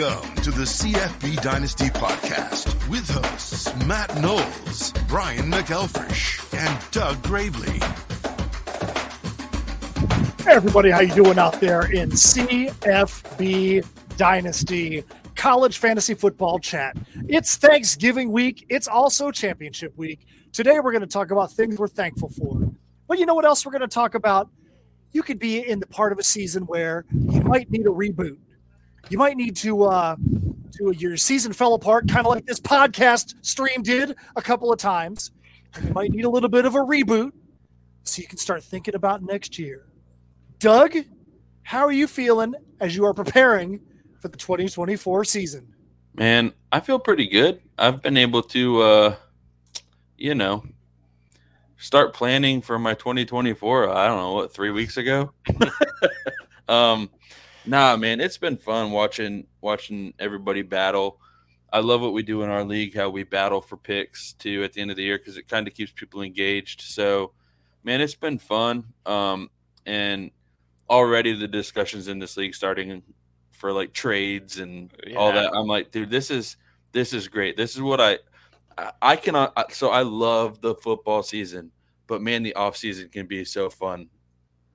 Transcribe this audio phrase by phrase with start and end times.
[0.00, 7.78] Welcome to the CFB Dynasty Podcast with hosts Matt Knowles, Brian McElfresh, and Doug Gravely.
[10.42, 13.86] Hey everybody, how you doing out there in CFB
[14.16, 15.04] Dynasty
[15.34, 16.96] College Fantasy Football Chat?
[17.28, 18.64] It's Thanksgiving week.
[18.70, 20.20] It's also Championship week.
[20.54, 22.72] Today we're going to talk about things we're thankful for.
[23.06, 24.48] But you know what else we're going to talk about?
[25.12, 28.38] You could be in the part of a season where you might need a reboot
[29.08, 30.16] you might need to uh
[30.72, 34.78] to your season fell apart, kind of like this podcast stream did a couple of
[34.78, 35.30] times.
[35.82, 37.32] You might need a little bit of a reboot
[38.04, 39.86] so you can start thinking about next year.
[40.58, 40.94] Doug,
[41.62, 43.80] how are you feeling as you are preparing
[44.20, 45.72] for the 2024 season?
[46.14, 47.60] Man, I feel pretty good.
[47.78, 49.16] I've been able to uh
[50.16, 50.62] you know,
[51.78, 55.32] start planning for my 2024, I don't know, what, 3 weeks ago.
[56.68, 57.10] um
[57.70, 61.20] Nah, man, it's been fun watching watching everybody battle.
[61.72, 64.72] I love what we do in our league, how we battle for picks too at
[64.72, 66.80] the end of the year because it kind of keeps people engaged.
[66.80, 67.30] So,
[67.84, 68.86] man, it's been fun.
[69.06, 69.50] Um,
[69.86, 70.32] and
[70.88, 73.04] already the discussions in this league starting
[73.52, 75.14] for like trades and yeah.
[75.14, 75.54] all that.
[75.54, 76.56] I'm like, dude, this is
[76.90, 77.56] this is great.
[77.56, 78.18] This is what I
[79.00, 79.72] I, cannot.
[79.72, 81.70] So I love the football season,
[82.08, 84.08] but man, the off season can be so fun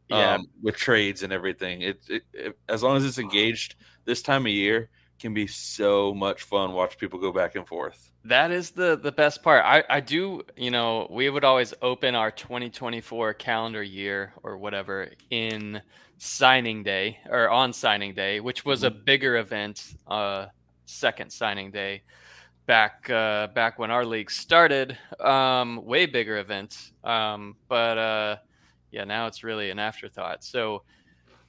[0.10, 0.36] yeah.
[0.36, 1.82] Um, with trades and everything.
[1.82, 3.76] It, it, it, as long as it's engaged
[4.06, 4.90] this time of year
[5.20, 8.12] can be so much fun watch people go back and forth.
[8.26, 9.64] That is the the best part.
[9.66, 15.10] I I do, you know, we would always open our 2024 calendar year or whatever
[15.30, 15.82] in
[16.18, 19.04] signing day or on signing day, which was a mm-hmm.
[19.06, 20.48] bigger event, uh
[20.86, 22.04] second signing day
[22.68, 24.98] back uh back when our league started.
[25.20, 26.92] Um way bigger event.
[27.04, 28.36] Um but uh
[28.96, 30.42] yeah, now it's really an afterthought.
[30.42, 30.84] So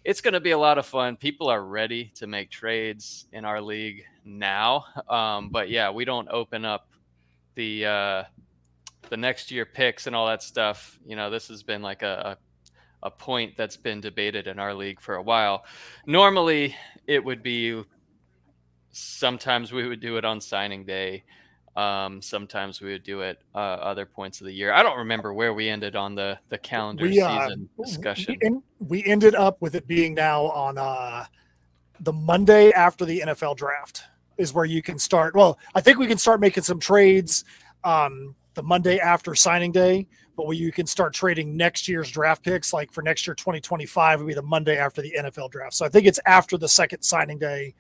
[0.05, 1.17] it's going to be a lot of fun.
[1.17, 4.85] People are ready to make trades in our league now.
[5.09, 6.89] Um, but yeah, we don't open up
[7.55, 8.25] the uh,
[9.11, 10.99] the next year picks and all that stuff.
[11.07, 12.37] You know, this has been like a,
[13.03, 15.65] a, a point that's been debated in our league for a while.
[16.05, 16.75] Normally,
[17.07, 17.81] it would be
[18.91, 21.23] sometimes we would do it on signing day.
[21.77, 24.73] Um, sometimes we would do it uh, other points of the year.
[24.73, 28.39] I don't remember where we ended on the the calendar we, uh, season discussion.
[28.41, 31.27] We, we, ended up with it being now on uh,
[32.01, 34.05] the Monday after the NFL draft
[34.39, 35.35] is where you can start.
[35.35, 37.45] Well, I think we can start making some trades
[37.85, 42.43] um, the Monday after signing day, but where you can start trading next year's draft
[42.43, 45.75] picks, like for next year 2025, would be the Monday after the NFL draft.
[45.75, 47.75] So I think it's after the second signing day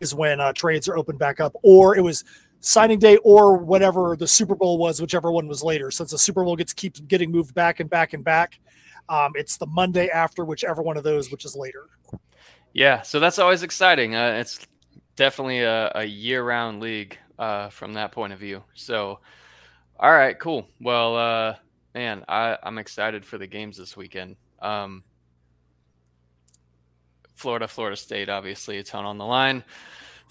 [0.00, 2.24] is when uh, trades are opened back up, or it was
[2.62, 5.90] signing day or whatever the Super Bowl was, whichever one was later.
[5.90, 8.58] Since the Super Bowl gets keeps getting moved back and back and back,
[9.08, 11.88] um, it's the Monday after whichever one of those, which is later.
[12.72, 14.14] Yeah, so that's always exciting.
[14.14, 14.60] Uh, it's
[15.16, 18.62] definitely a, a year-round league uh, from that point of view.
[18.74, 19.18] So,
[20.00, 20.66] all right, cool.
[20.80, 21.56] Well, uh,
[21.94, 24.36] man, I, I'm excited for the games this weekend.
[24.60, 25.02] Um,
[27.34, 29.64] Florida, Florida State, obviously, a ton on the line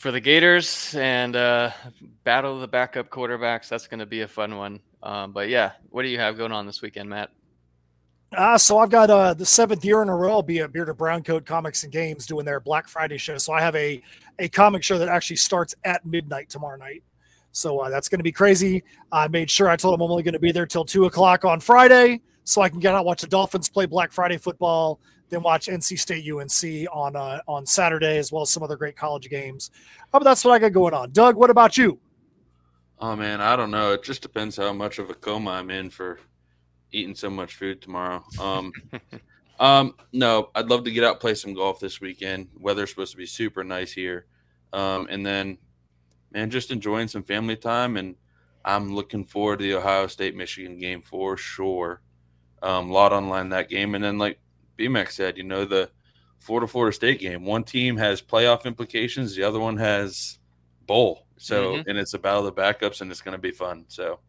[0.02, 1.70] for the Gators and uh,
[2.24, 3.70] battle of the backup quarterbacks.
[3.70, 4.80] That's going to be a fun one.
[5.04, 7.30] Um, but yeah, what do you have going on this weekend, Matt?
[8.36, 10.32] Uh, so I've got uh, the seventh year in a row.
[10.32, 13.38] I'll be at Bearded Brown Coat Comics and Games doing their Black Friday show.
[13.38, 14.02] So I have a
[14.40, 17.04] a comic show that actually starts at midnight tomorrow night.
[17.52, 18.84] So uh, that's going to be crazy.
[19.12, 21.46] I made sure I told them I'm only going to be there till two o'clock
[21.46, 25.00] on Friday, so I can get out watch the Dolphins play Black Friday football
[25.32, 28.96] then watch NC State UNC on uh, on Saturday as well as some other great
[28.96, 29.72] college games.
[30.14, 31.12] Oh, but that's what I got going on.
[31.12, 31.98] Doug, what about you?
[33.00, 33.94] Oh man, I don't know.
[33.94, 36.20] It just depends how much of a coma I'm in for
[36.92, 38.24] eating so much food tomorrow.
[38.40, 38.72] Um,
[39.60, 42.50] um, no, I'd love to get out play some golf this weekend.
[42.60, 44.26] Weather's supposed to be super nice here,
[44.74, 45.58] um, and then
[46.34, 47.96] man, just enjoying some family time.
[47.96, 48.16] And
[48.66, 52.02] I'm looking forward to the Ohio State Michigan game for sure.
[52.62, 54.40] Um, lot online that game, and then like
[54.78, 55.90] BMX said, you know, the
[56.40, 57.46] Florida Florida State game.
[57.46, 60.40] One team has playoff implications, the other one has
[60.88, 61.28] bowl.
[61.38, 61.90] So, mm-hmm.
[61.90, 63.86] and it's a battle of the backups, and it's going to be fun.
[63.88, 64.20] So,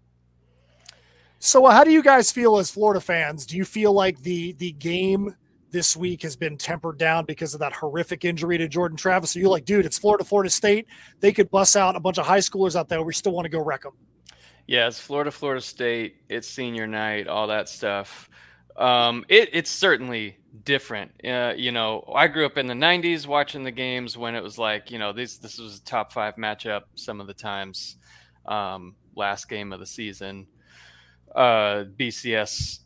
[1.38, 3.44] so uh, how do you guys feel as Florida fans?
[3.44, 5.34] Do you feel like the the game
[5.70, 9.34] this week has been tempered down because of that horrific injury to Jordan Travis?
[9.34, 10.86] Are you like, dude, it's Florida Florida State.
[11.20, 13.02] They could bust out a bunch of high schoolers out there.
[13.02, 13.92] We still want to go wreck them.
[14.66, 16.16] Yeah, it's Florida Florida State.
[16.28, 18.28] It's senior night, all that stuff.
[18.76, 21.12] Um, it, it's certainly different.
[21.24, 24.58] Uh, you know, I grew up in the '90s watching the games when it was
[24.58, 27.96] like, you know, this this was a top five matchup some of the times.
[28.46, 30.46] Um, last game of the season,
[31.34, 32.80] uh, BCS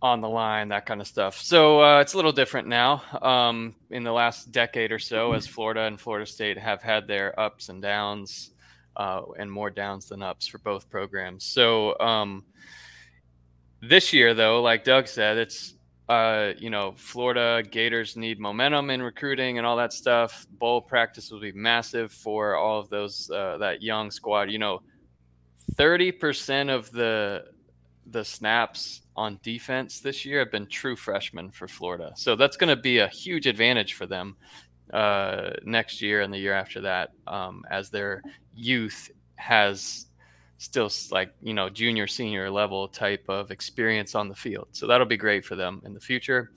[0.00, 1.38] on the line, that kind of stuff.
[1.40, 3.02] So uh, it's a little different now.
[3.20, 7.38] Um, in the last decade or so, as Florida and Florida State have had their
[7.38, 8.50] ups and downs,
[8.98, 11.44] uh, and more downs than ups for both programs.
[11.44, 12.44] So um,
[13.80, 15.74] this year, though, like Doug said, it's
[16.08, 20.46] uh, you know Florida Gators need momentum in recruiting and all that stuff.
[20.50, 24.50] Bowl practice will be massive for all of those uh, that young squad.
[24.50, 24.82] You know,
[25.76, 27.44] thirty percent of the
[28.10, 32.12] the snaps on defense this year have been true freshmen for Florida.
[32.16, 34.36] So that's going to be a huge advantage for them
[34.92, 38.22] uh, next year and the year after that, um, as their
[38.58, 40.06] youth has
[40.58, 44.68] still like you know junior senior level type of experience on the field.
[44.72, 46.50] So that'll be great for them in the future.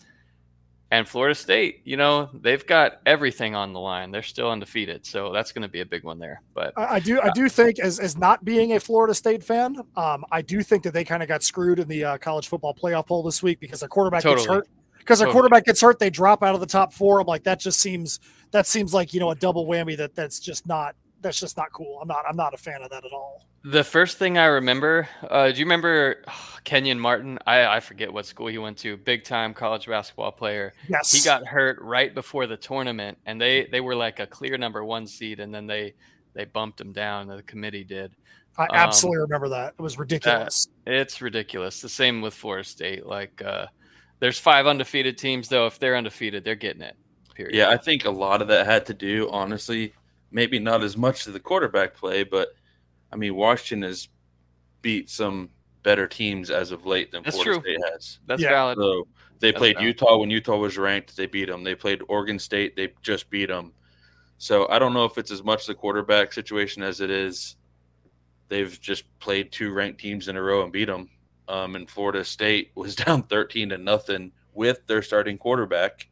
[0.93, 4.11] And Florida State, you know, they've got everything on the line.
[4.11, 6.41] They're still undefeated, so that's going to be a big one there.
[6.53, 9.77] But I, I do, I do think, as as not being a Florida State fan,
[9.95, 12.75] um, I do think that they kind of got screwed in the uh, college football
[12.75, 14.45] playoff poll this week because their quarterback Totally.
[14.45, 14.67] gets hurt.
[14.97, 15.33] Because their Totally.
[15.33, 17.21] quarterback gets hurt, they drop out of the top four.
[17.21, 18.19] I'm like, that just seems
[18.51, 19.95] that seems like you know a double whammy.
[19.95, 21.99] That that's just not that's just not cool.
[22.01, 23.45] I'm not I'm not a fan of that at all.
[23.63, 26.23] The first thing I remember, uh, do you remember
[26.63, 27.37] Kenyon Martin?
[27.45, 28.97] I, I forget what school he went to.
[28.97, 30.73] Big time college basketball player.
[30.89, 34.57] Yes, He got hurt right before the tournament, and they they were like a clear
[34.57, 35.93] number one seed, and then they
[36.33, 37.27] they bumped him down.
[37.27, 38.15] The committee did.
[38.57, 39.75] I um, absolutely remember that.
[39.77, 40.67] It was ridiculous.
[40.85, 41.81] It's ridiculous.
[41.81, 43.05] The same with Florida State.
[43.05, 43.67] Like, uh,
[44.19, 45.67] there's five undefeated teams, though.
[45.67, 46.95] If they're undefeated, they're getting it.
[47.33, 47.55] Period.
[47.55, 49.93] Yeah, I think a lot of that had to do, honestly,
[50.31, 52.49] maybe not as much to the quarterback play, but
[53.11, 54.07] I mean, Washington has
[54.81, 55.49] beat some
[55.83, 57.73] better teams as of late than That's Florida true.
[57.73, 58.19] State has.
[58.27, 58.49] that's Yeah.
[58.49, 58.77] valid.
[58.77, 59.07] So
[59.39, 59.87] they That's played valid.
[59.87, 61.17] Utah when Utah was ranked.
[61.17, 61.63] They beat them.
[61.63, 62.75] They played Oregon State.
[62.75, 63.73] They just beat them.
[64.37, 67.55] So I don't know if it's as much the quarterback situation as it is
[68.47, 71.09] they've just played two ranked teams in a row and beat them.
[71.47, 76.07] Um, and Florida State was down thirteen to nothing with their starting quarterback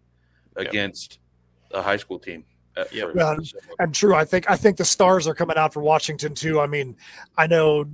[0.57, 0.67] Yep.
[0.67, 1.19] against
[1.71, 2.43] a high school team.
[2.77, 3.13] At Yep.
[3.13, 3.15] first.
[3.17, 3.61] Yeah.
[3.61, 6.59] So- And true, I think I think the stars are coming out for Washington too.
[6.59, 6.95] I mean,
[7.37, 7.85] I know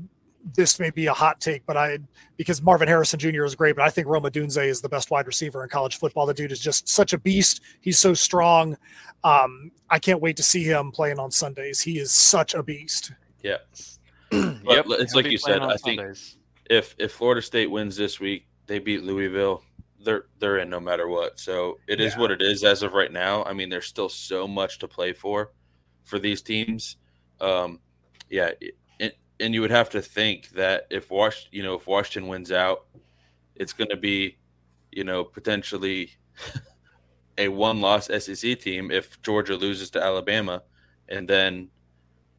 [0.56, 1.98] this may be a hot take, but I
[2.38, 3.46] because Marvin Harrison Jr.
[3.46, 6.26] is great, but I think Rome Odunze is the best wide receiver in college football.
[6.26, 7.62] The dude is just such a beast.
[7.82, 8.78] He's so strong.
[9.24, 11.82] Um, I can't wait to see him playing on Sundays.
[11.82, 13.12] He is such a beast.
[13.42, 13.58] yeah.
[14.32, 16.02] yep, it's he'll like you said, on I think-
[16.70, 19.64] if if Florida State wins this week, they beat Louisville.
[20.06, 21.40] They're they're in no matter what.
[21.40, 22.20] So it is Yeah.
[22.22, 23.44] what it is as of right now.
[23.44, 25.52] I mean, there's still so much to play for
[26.04, 26.98] for these teams.
[27.42, 27.80] Um,
[28.30, 32.30] yeah, it, and you would have to think that if Wash, you know, if Washington
[32.30, 32.86] wins out,
[33.56, 34.38] it's going to be,
[34.92, 36.12] you know, potentially
[37.38, 40.64] a one-loss SEC team if Georgia loses to Alabama,
[41.10, 41.70] and then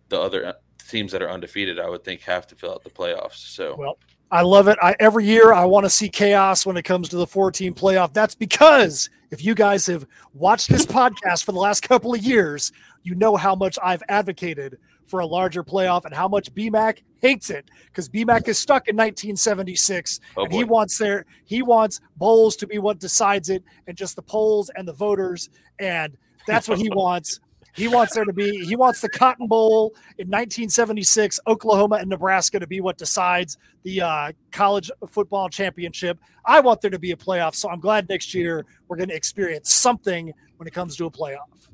[0.08, 0.52] the other uh,
[0.88, 3.36] teams that are undefeated, I would think, have to fill out the playoffs.
[3.54, 3.76] So.
[3.76, 3.98] Well,
[4.30, 4.78] I love it.
[4.82, 7.74] I every year I want to see chaos when it comes to the four team
[7.74, 8.12] playoff.
[8.12, 12.72] That's because if you guys have watched this podcast for the last couple of years,
[13.02, 17.50] you know how much I've advocated for a larger playoff and how much BMAC hates
[17.50, 22.56] it because BMAC is stuck in 1976 Oh, and he wants their he wants bowls
[22.56, 26.78] to be what decides it and just the polls and the voters and that's what
[26.78, 27.40] he wants.
[27.76, 32.58] He wants there to be he wants the Cotton Bowl in 1976, Oklahoma and Nebraska
[32.58, 36.18] to be what decides the uh, college football championship.
[36.46, 39.14] I want there to be a playoff, so I'm glad next year we're going to
[39.14, 41.68] experience something when it comes to a playoff.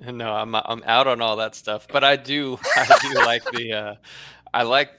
[0.12, 3.72] no, I'm I'm out on all that stuff, but I do I do like the
[3.72, 3.94] uh,
[4.52, 4.90] I like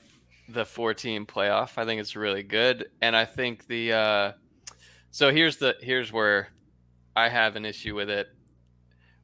[0.50, 1.78] the four team playoff.
[1.78, 4.32] I think it's really good, and I think the uh,
[5.12, 6.50] so here's the here's where
[7.16, 8.30] I have an issue with it.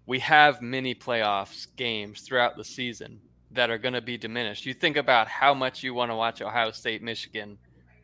[0.06, 3.20] We have many playoffs games throughout the season
[3.52, 4.66] that are going to be diminished.
[4.66, 7.58] You think about how much you want to watch Ohio State, Michigan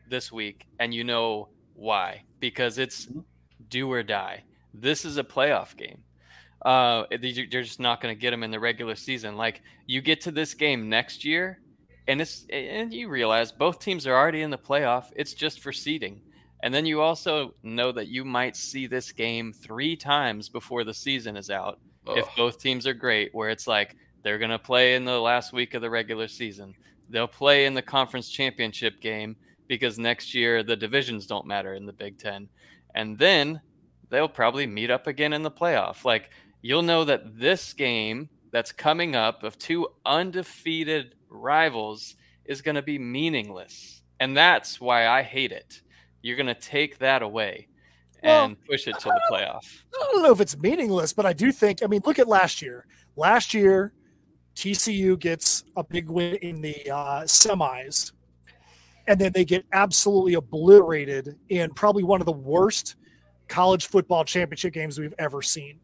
[0.10, 2.24] this week, and you know why.
[2.40, 3.08] Because it's
[3.70, 4.44] do or die.
[4.74, 6.04] This is a playoff game.
[6.62, 9.38] Uh, you're just not going to get them in the regular season.
[9.38, 11.60] Like you get to this game next year
[12.08, 15.06] and it's and you realize both teams are already in the playoff.
[15.16, 16.22] It's just for seeding.
[16.62, 20.94] And then you also know that you might see this game three times before the
[20.94, 21.80] season is out
[22.18, 25.54] if both teams are great where it's like they're going to play in the last
[25.54, 26.76] week of the regular season.
[27.10, 29.36] They'll play in the conference championship game
[29.68, 32.50] because next year the divisions don't matter in the big 10
[32.96, 33.62] and then
[34.10, 36.04] they'll probably meet up again in the playoff.
[36.06, 42.76] Like you'll know that this game that's coming up of two undefeated rivals is going
[42.76, 44.02] to be meaningless.
[44.20, 45.82] And that's why I hate it.
[46.22, 47.69] You're going to take that away
[48.24, 49.84] Well, and push it to the playoff.
[49.94, 51.84] I don't know if it's meaningless, but I do think.
[51.84, 52.86] I mean, look at last year.
[53.16, 53.94] Last year,
[54.56, 58.12] TCU gets a big win in the uh, semis,
[59.08, 62.96] and then they get absolutely obliterated in probably one of the worst
[63.48, 65.80] college football championship games we've ever seen.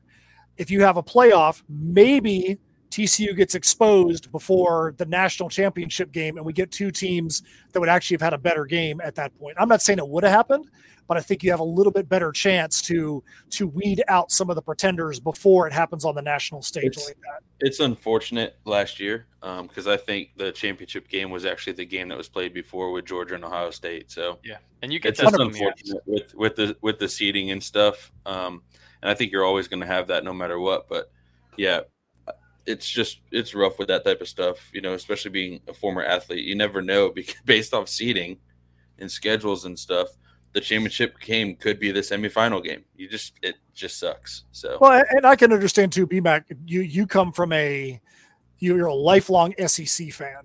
[0.58, 2.60] If you have a playoff, maybe
[2.92, 7.89] TCU gets exposed before the national championship game, and we get two teams that would
[7.89, 9.58] actually have had a better game at that point.
[9.60, 10.68] I'm not saying it would have happened,
[11.08, 14.50] but I think you have a little bit better chance to to weed out some
[14.50, 17.42] of the pretenders before it happens on the national stage it's, like that.
[17.60, 22.10] It's unfortunate last year because um, I think the championship game was actually the game
[22.10, 24.12] that was played before with Georgia and Ohio State.
[24.12, 27.62] So yeah, and you get it's just unfortunate with with the with the seating and
[27.62, 28.12] stuff.
[28.26, 28.62] Um,
[29.02, 30.90] and I think you're always going to have that no matter what.
[30.90, 31.12] But
[31.58, 31.82] yeah,
[32.66, 36.04] it's just it's rough with that type of stuff, you know, especially being a former
[36.04, 36.46] athlete.
[36.46, 38.38] You never know because based off seating
[39.00, 40.08] and schedules and stuff.
[40.56, 42.86] The championship game could be the semifinal game.
[42.96, 44.46] You just it just sucks.
[44.54, 46.46] So well, and I can understand too, BMAC.
[46.66, 48.00] You you come from a
[48.60, 50.44] you're a lifelong SEC fan,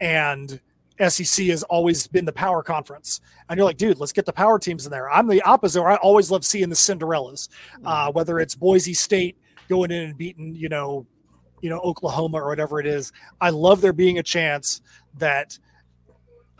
[0.00, 0.60] and
[1.08, 3.22] SEC has always been the power conference.
[3.48, 5.10] And you're like, dude, let's get the power teams in there.
[5.10, 5.82] I'm the opposite.
[5.82, 7.48] I always love seeing the Cinderellas,
[7.84, 8.16] uh, mm-hmm.
[8.16, 9.38] whether it's Boise State
[9.68, 11.06] going in and beating, you know,
[11.60, 13.12] you know Oklahoma or whatever it is.
[13.40, 14.80] I love there being a chance
[15.18, 15.58] that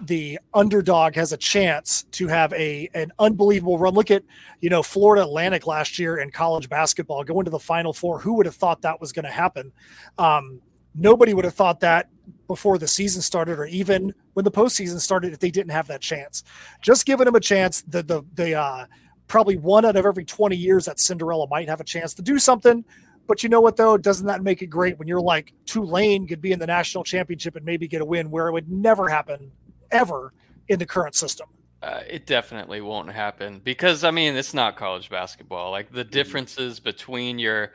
[0.01, 3.95] the underdog has a chance to have a an unbelievable run.
[3.95, 4.23] Look at
[4.61, 8.21] you know Florida Atlantic last year in college basketball going to the Final Four.
[8.21, 9.73] Who would have thought that was going to happen?
[10.17, 10.61] Um,
[10.95, 12.09] nobody would have thought that
[12.47, 16.01] before the season started, or even when the postseason started, if they didn't have that
[16.01, 16.45] chance.
[16.81, 17.83] Just giving them a chance.
[17.83, 18.87] The the the uh,
[19.27, 22.39] probably one out of every twenty years that Cinderella might have a chance to do
[22.39, 22.85] something.
[23.27, 23.99] But you know what though?
[23.99, 27.57] Doesn't that make it great when you're like Tulane could be in the national championship
[27.57, 29.51] and maybe get a win where it would never happen
[29.91, 30.33] ever
[30.69, 31.49] in the current system?
[31.83, 35.71] Uh, it definitely won't happen because I mean it's not college basketball.
[35.71, 36.11] Like the mm-hmm.
[36.11, 37.73] differences between your,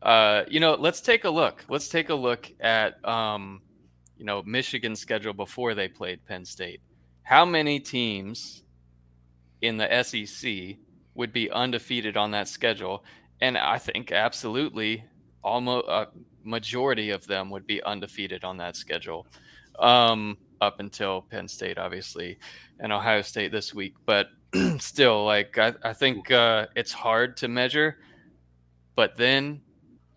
[0.00, 1.64] uh, you know, let's take a look.
[1.68, 3.60] Let's take a look at, um,
[4.16, 6.80] you know, Michigan's schedule before they played Penn State.
[7.24, 8.62] How many teams
[9.60, 10.76] in the SEC
[11.14, 13.04] would be undefeated on that schedule?
[13.42, 15.04] and I think absolutely
[15.42, 16.06] almost a
[16.44, 19.26] majority of them would be undefeated on that schedule,
[19.80, 22.38] um, up until Penn State, obviously,
[22.78, 23.94] and Ohio State this week.
[24.06, 24.28] But
[24.78, 27.98] still, like I, I think uh, it's hard to measure.
[28.94, 29.60] But then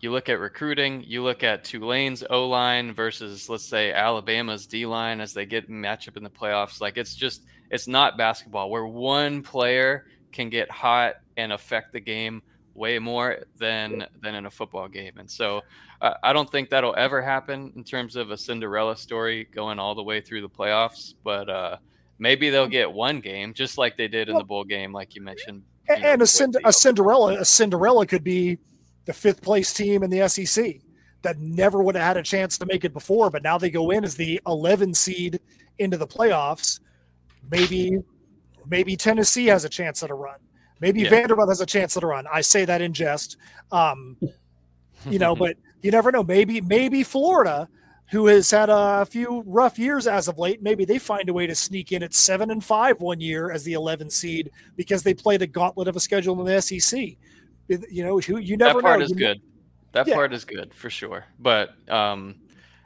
[0.00, 4.86] you look at recruiting, you look at Tulane's O line versus, let's say, Alabama's D
[4.86, 6.80] line as they get matchup in the playoffs.
[6.80, 12.00] Like it's just, it's not basketball where one player can get hot and affect the
[12.00, 12.42] game
[12.76, 15.12] way more than than in a football game.
[15.18, 15.62] And so
[16.00, 19.94] uh, I don't think that'll ever happen in terms of a Cinderella story going all
[19.94, 21.14] the way through the playoffs.
[21.24, 21.76] But uh,
[22.18, 25.22] maybe they'll get one game, just like they did in the bowl game, like you
[25.22, 25.62] mentioned.
[25.88, 28.58] You and know, a, Cind- a Cinderella, a Cinderella could be
[29.04, 30.80] the fifth place team in the SEC
[31.22, 33.90] that never would have had a chance to make it before, but now they go
[33.90, 35.40] in as the 11 seed
[35.78, 36.80] into the playoffs.
[37.50, 37.98] Maybe,
[38.68, 40.38] maybe Tennessee has a chance at a run.
[40.80, 41.10] Maybe yeah.
[41.10, 42.26] Vanderbilt has a chance at a run.
[42.32, 43.36] I say that in jest.
[43.72, 44.16] Um,
[45.10, 46.22] you know, but you never know.
[46.22, 47.68] Maybe maybe Florida,
[48.10, 51.46] who has had a few rough years as of late, maybe they find a way
[51.46, 55.14] to sneak in at seven and five one year as the 11 seed because they
[55.14, 57.16] played a gauntlet of a schedule in the SEC.
[57.68, 58.80] You know, who you never know.
[58.80, 59.04] that part know.
[59.04, 59.40] is you good.
[59.92, 60.14] That yeah.
[60.14, 61.24] part is good for sure.
[61.38, 62.36] But um,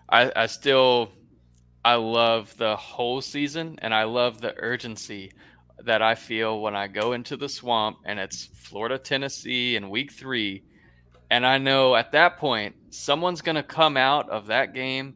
[0.08, 1.12] I, I still
[1.84, 5.32] I love the whole season and I love the urgency
[5.84, 10.12] that I feel when I go into the swamp and it's Florida, Tennessee in week
[10.12, 10.62] three.
[11.30, 15.14] And I know at that point, someone's going to come out of that game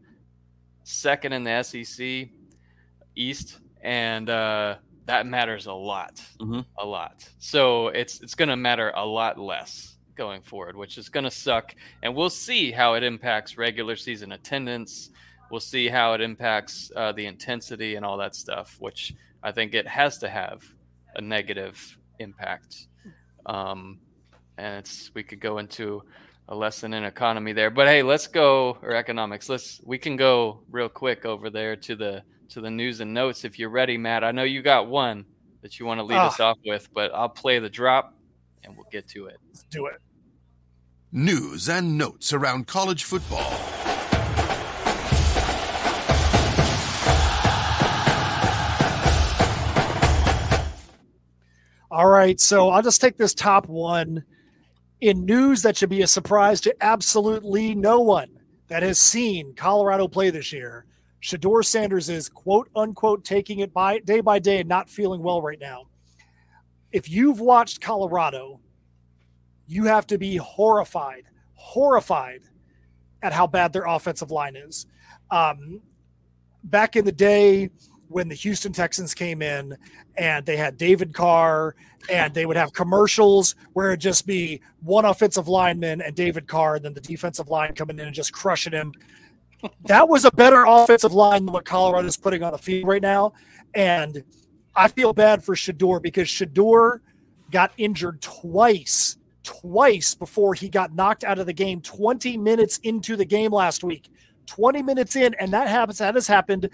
[0.85, 2.29] second in the SEC
[3.17, 3.59] East.
[3.83, 6.61] And uh, that matters a lot, mm-hmm.
[6.79, 7.29] a lot.
[7.39, 11.31] So it's, it's going to matter a lot less going forward, which is going to
[11.31, 11.75] suck.
[12.03, 15.11] And we'll see how it impacts regular season attendance.
[15.51, 19.15] We'll see how it impacts uh, the intensity and all that stuff, which
[19.45, 20.65] I think it has to have
[21.15, 22.89] a negative impact.
[23.45, 24.01] Um,
[24.57, 26.03] and it's we could go into
[26.49, 27.71] a lesson in economy there.
[27.71, 29.49] But hey, let's go or economics.
[29.49, 33.45] Let's we can go real quick over there to the to the news and notes
[33.45, 34.25] if you're ready, Matt.
[34.25, 35.27] I know you got one
[35.61, 36.51] that you want to lead us ah.
[36.51, 38.15] off with, but I'll play the drop
[38.63, 39.37] and we'll get to it.
[39.49, 39.97] Let's do it.
[41.13, 43.84] News and notes around college football.
[51.95, 54.25] All right, so I'll just take this top one
[55.01, 58.31] in news that should be a surprise to absolutely no one
[58.67, 60.87] that has seen Colorado play this year.
[61.23, 65.41] Shedeur Sanders is quote unquote taking it by day by day and not feeling well
[65.41, 65.85] right now.
[66.91, 68.59] If you've watched Colorado,
[69.69, 72.41] you have to be horrified, horrified
[73.23, 74.87] at how bad their offensive line is.
[75.31, 75.81] Um,
[76.65, 77.71] back in the day,
[78.15, 79.77] when the Houston Texans came in
[80.17, 81.75] and they had David Carr
[82.09, 86.77] and they would have commercials where it'd just be one offensive lineman and David Carr,
[86.77, 88.93] and then the defensive line coming in and just crushing him.
[89.87, 93.03] That was a better offensive line than what Colorado is putting on the field right
[93.03, 93.33] now.
[93.75, 94.23] And
[94.77, 97.01] I feel bad for Shedeur because Shedeur
[97.51, 103.17] got injured twice, twice before he got knocked out of the game 20 minutes into
[103.17, 104.09] the game last week.
[104.47, 106.71] 20 minutes in, and that happens, that has happened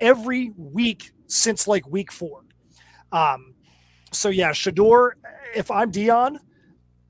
[0.00, 2.42] every week since like week four.
[3.12, 3.54] Um,
[4.12, 5.12] so yeah, Shedeur,
[5.54, 6.38] if I'm Deion,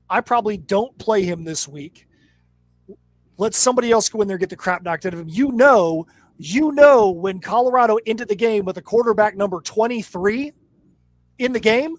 [0.09, 2.07] I probably don't play him this week.
[3.37, 5.29] Let somebody else go in there get the crap knocked out of him.
[5.29, 6.05] You know,
[6.37, 10.51] you know when Colorado entered the game with a quarterback number 23
[11.39, 11.97] in the game,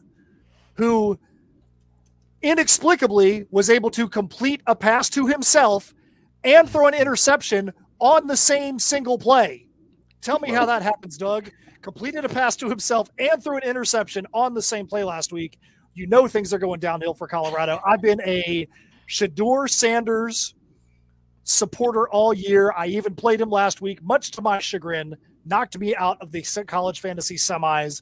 [0.75, 1.19] who
[2.43, 5.95] inexplicably was able to complete a pass to himself
[6.45, 9.69] and throw an interception on the same single play.
[10.23, 11.50] Tell me how that happens, Doug.
[11.83, 15.59] Completed a pass to himself and threw an interception on the same play last week.
[15.95, 17.81] You know things are going downhill for Colorado.
[17.85, 18.69] I've been a
[19.09, 20.55] Shedeur Sanders
[21.43, 22.73] supporter all year.
[22.76, 26.43] I even played him last week, much to my chagrin, knocked me out of the
[26.69, 28.00] college fantasy semis.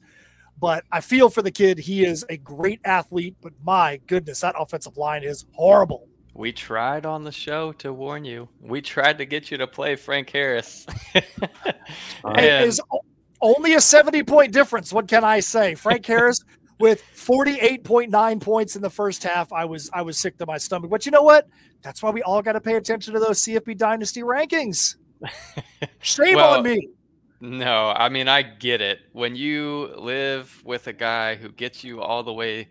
[0.59, 1.79] But I feel for the kid.
[1.79, 6.07] He is a great athlete, but my goodness, that offensive line is horrible.
[6.33, 8.47] We tried on the show to warn you.
[8.61, 10.85] We tried to get you to play Frank Harris.
[12.23, 12.81] and is
[13.41, 14.93] only a 70 point difference.
[14.93, 15.75] What can I say?
[15.75, 16.39] Frank Harris
[16.79, 19.51] with 48.9 points in the first half.
[19.51, 20.89] I was I was sick to my stomach.
[20.89, 21.47] But you know what?
[21.81, 24.95] That's why we all got to pay attention to those CFB Dynasty rankings.
[25.99, 26.89] Shame well, on me.
[27.41, 28.99] No, I mean I get it.
[29.11, 32.69] When you live with a guy who gets you all the way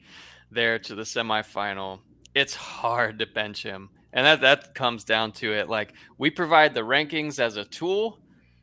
[0.51, 2.01] there to the semifinal
[2.35, 3.91] it's hard to bench him.
[4.13, 5.69] And that that comes down to it.
[5.69, 8.19] Like we provide the rankings as a tool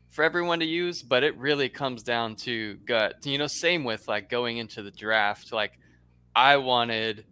[0.10, 3.26] for everyone to use, but it really comes down to gut.
[3.26, 5.54] You know, same with like going into the draft.
[5.54, 5.80] Like
[6.36, 7.26] I wanted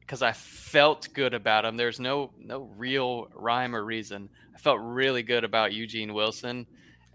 [0.00, 1.76] because I felt good about him.
[1.76, 4.28] There's no no real rhyme or reason.
[4.54, 6.66] I felt really good about Eugene Wilson,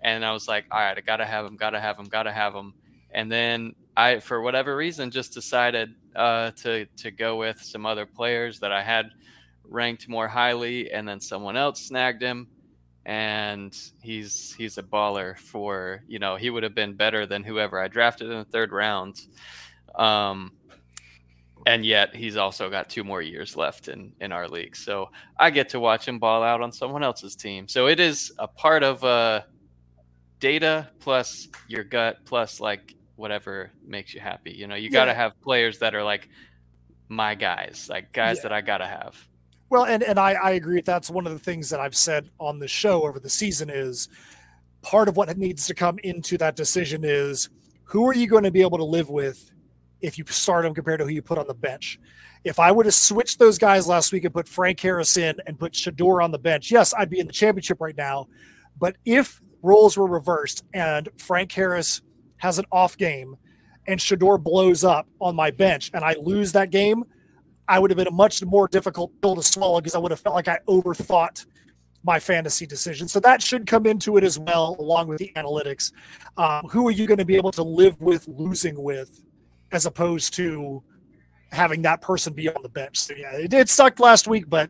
[0.01, 2.53] and I was like, all right, I gotta have him, gotta have him, gotta have
[2.53, 2.73] him.
[3.11, 8.05] And then I, for whatever reason, just decided uh, to to go with some other
[8.05, 9.09] players that I had
[9.63, 12.47] ranked more highly, and then someone else snagged him,
[13.07, 15.35] and he's he's a baller.
[15.39, 18.71] For you know, he would have been better than whoever I drafted in the third
[18.71, 19.19] round.
[19.95, 20.51] Um,
[21.65, 25.49] and yet he's also got two more years left in in our league, so I
[25.49, 27.67] get to watch him ball out on someone else's team.
[27.67, 29.41] So it is a part of uh,
[30.39, 34.51] data plus your gut plus like whatever makes you happy.
[34.51, 36.29] You know, you got to have players that are like
[37.09, 38.43] my guys, like guys yeah.
[38.43, 39.27] that I got to have.
[39.69, 40.81] Well, and and I, I agree.
[40.81, 44.07] That's one of the things that I've said on the show over the season is
[44.81, 47.49] part of what needs to come into that decision is
[47.83, 49.51] who are you going to be able to live with
[50.01, 51.99] if you start them compared to who you put on the bench.
[52.43, 55.59] If I would have switched those guys last week and put Frank Harris in and
[55.59, 58.27] put Shedeur on the bench, yes, I'd be in the championship right now.
[58.79, 62.01] But if roles were reversed and Frank Harris
[62.37, 63.35] has an off game
[63.87, 67.03] and Shedeur blows up on my bench and I lose that game,
[67.67, 70.19] I would have been a much more difficult pill to swallow because I would have
[70.19, 71.45] felt like I overthought
[72.03, 73.07] my fantasy decision.
[73.07, 75.91] So that should come into it as well, along with the analytics.
[76.37, 79.23] Um, who are you going to be able to live with losing with,
[79.71, 80.81] as opposed to
[81.51, 82.99] having that person be on the bench?
[82.99, 84.69] So yeah, it, it sucked last week, but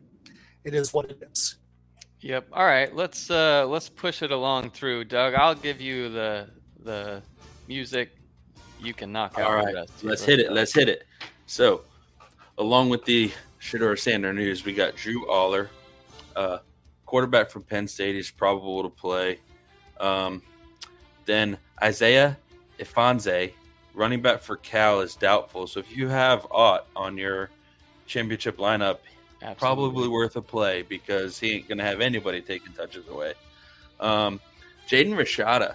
[0.64, 1.58] it is what it is.
[2.20, 2.48] Yep.
[2.52, 2.94] All right.
[2.94, 5.34] Let's uh let's push it along through, Doug.
[5.34, 6.48] I'll give you the
[6.80, 7.22] the
[7.68, 8.16] music,
[8.80, 10.52] you can knock out All right, let's hit it.
[10.52, 11.04] Let's hit it.
[11.46, 11.82] So,
[12.56, 15.68] along with the Shedeur Sander news, we got Drew Allar,
[16.34, 16.58] uh,
[17.06, 18.14] quarterback from Penn State.
[18.14, 19.40] He's probable to play.
[20.00, 20.42] Um,
[21.26, 22.38] then Isaiah
[22.78, 23.52] Ifanse,
[23.94, 25.66] running back for Cal, is doubtful.
[25.66, 27.50] So if you have Ott on your
[28.06, 28.98] championship lineup,
[29.42, 29.54] Absolutely.
[29.58, 33.34] probably worth a play because he ain't going to have anybody taking touches away.
[34.00, 34.40] Um,
[34.88, 35.74] Jaden Rashada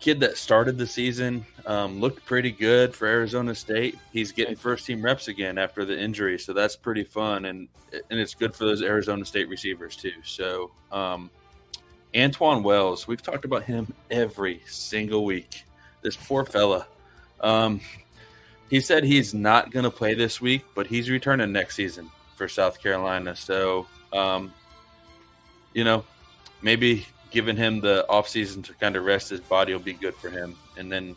[0.00, 3.98] kid that started the season um, looked pretty good for Arizona State.
[4.12, 8.20] He's getting first team reps again after the injury, so that's pretty fun and and
[8.20, 10.12] it's good for those Arizona State receivers too.
[10.24, 11.30] So um,
[12.14, 15.64] Antwane Wells, we've talked about him every single week.
[16.02, 16.86] This poor fella.
[17.40, 17.80] Um,
[18.68, 22.48] he said he's not going to play this week, but he's returning next season for
[22.48, 23.34] South Carolina.
[23.34, 24.52] So, um,
[25.74, 26.04] you know,
[26.62, 30.30] maybe giving him the offseason to kind of rest his body will be good for
[30.30, 30.56] him.
[30.76, 31.16] And then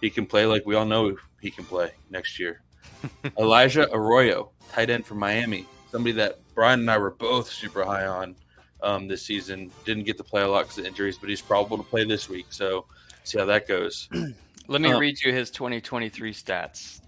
[0.00, 2.60] he can play like we all know he can play next year.
[3.38, 8.06] Elijah Arroyo, tight end from Miami, somebody that Brian and I were both super high
[8.06, 8.36] on
[8.82, 9.70] um, this season.
[9.84, 12.28] Didn't get to play a lot because of injuries, but he's probable to play this
[12.28, 12.46] week.
[12.50, 12.86] So
[13.24, 14.08] See how that goes.
[14.68, 17.00] Let me Um, read you his 2023 stats.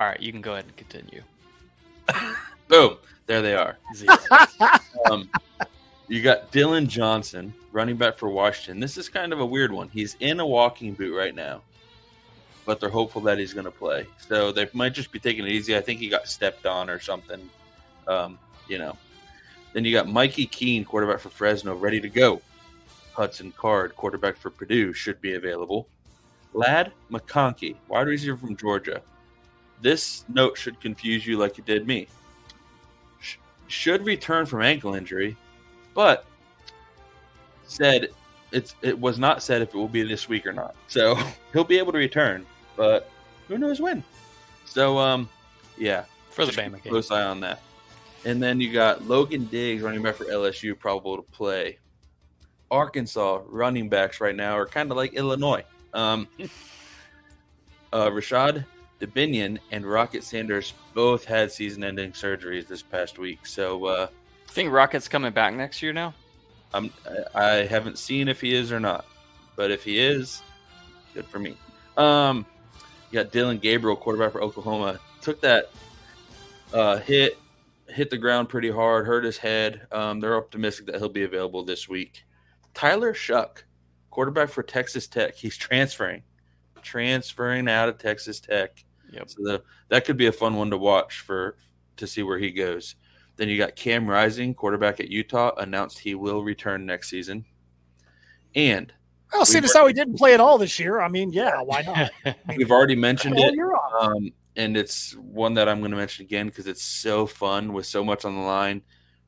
[0.00, 1.22] All right, you can go ahead and continue.
[2.68, 2.98] Boom.
[3.26, 3.78] There they are.
[5.10, 5.28] Um,
[6.08, 8.80] you got Dylan Johnson, running back for Washington.
[8.80, 9.88] This is kind of a weird one.
[9.88, 11.62] He's in a walking boot right now,
[12.66, 14.06] but they're hopeful that he's going to play.
[14.18, 15.76] So they might just be taking it easy.
[15.76, 17.48] I think he got stepped on or something.
[18.06, 18.38] Um,
[18.68, 18.96] you know.
[19.72, 22.40] Then you got Mikey Keene, quarterback for Fresno, ready to go.
[23.12, 25.88] Hudson Card, quarterback for Purdue, should be available.
[26.52, 29.02] Ladd McConkey, wide receiver from Georgia.
[29.82, 32.06] This note should confuse you like it did me.
[33.20, 33.36] Sh-
[33.66, 35.36] should return from ankle injury,
[35.94, 36.26] but
[37.66, 38.08] said
[38.52, 40.74] it's it was not said if it will be this week or not.
[40.88, 41.16] So
[41.52, 43.10] he'll be able to return, but
[43.48, 44.02] who knows when.
[44.64, 45.28] So um,
[45.76, 46.92] yeah, For the Bama game.
[46.92, 47.60] Close eye on that.
[48.24, 51.78] And then you got Logan Diggs running back for LSU, probable to play.
[52.70, 55.62] Arkansas running backs right now are kind of like Illinois.
[55.92, 56.26] Um,
[57.92, 58.64] uh, Rashod
[59.00, 64.06] Dubinion and Rocket Sanders both had season-ending surgeries this past week, so uh,
[64.54, 66.14] Think Rocket's coming back next year now?
[66.72, 66.92] I'm
[67.34, 69.04] I haven't seen if he is or not,
[69.56, 70.42] but if he is,
[71.12, 71.56] good for me.
[71.96, 72.46] Um,
[73.10, 75.70] you got Dillon Gabriel, quarterback for Oklahoma, took that
[76.72, 77.36] uh, hit,
[77.88, 79.88] hit the ground pretty hard, hurt his head.
[79.90, 82.24] Um, they're optimistic that he'll be available this week.
[82.74, 83.64] Tyler Shough,
[84.10, 86.22] quarterback for Texas Tech, he's transferring,
[86.80, 88.84] transferring out of Texas Tech.
[89.10, 89.30] Yep.
[89.30, 91.56] So the, that could be a fun one to watch for
[91.96, 92.94] to see where he goes.
[93.36, 97.44] Then you got Cam Rising, quarterback at Utah, announced he will return next season.
[98.54, 98.92] And
[99.32, 101.82] Well, seeing as how he didn't play at all this year, I mean, yeah, why
[101.82, 102.36] not?
[102.56, 104.16] we've already mentioned Well, it, you're on.
[104.16, 107.86] um, and it's one that I'm going to mention again because it's so fun with
[107.86, 108.82] so much on the line.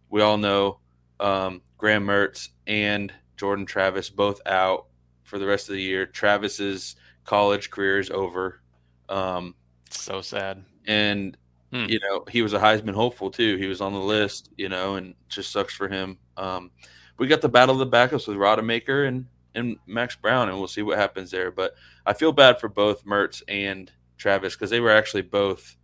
[0.09, 0.79] We all know
[1.19, 4.87] um, Graham Mertz and Jordan Travis both out
[5.25, 6.07] for the rest of the year.
[6.07, 8.61] Travis's college career is over.
[9.09, 9.57] Um,
[9.91, 10.65] so sad.
[10.87, 11.37] and
[11.73, 11.87] Hmm.
[11.89, 13.57] you know he was a Heisman hopeful too.
[13.57, 16.19] He was on the list, you know, and just sucks for him.
[16.37, 16.71] Um,
[17.19, 20.69] we got the battle of the backups with Rodemaker and and Max Brown, and we'll
[20.69, 21.51] see what happens there.
[21.51, 21.75] But
[22.05, 25.77] I feel bad for both Mertz and Travis because they were actually both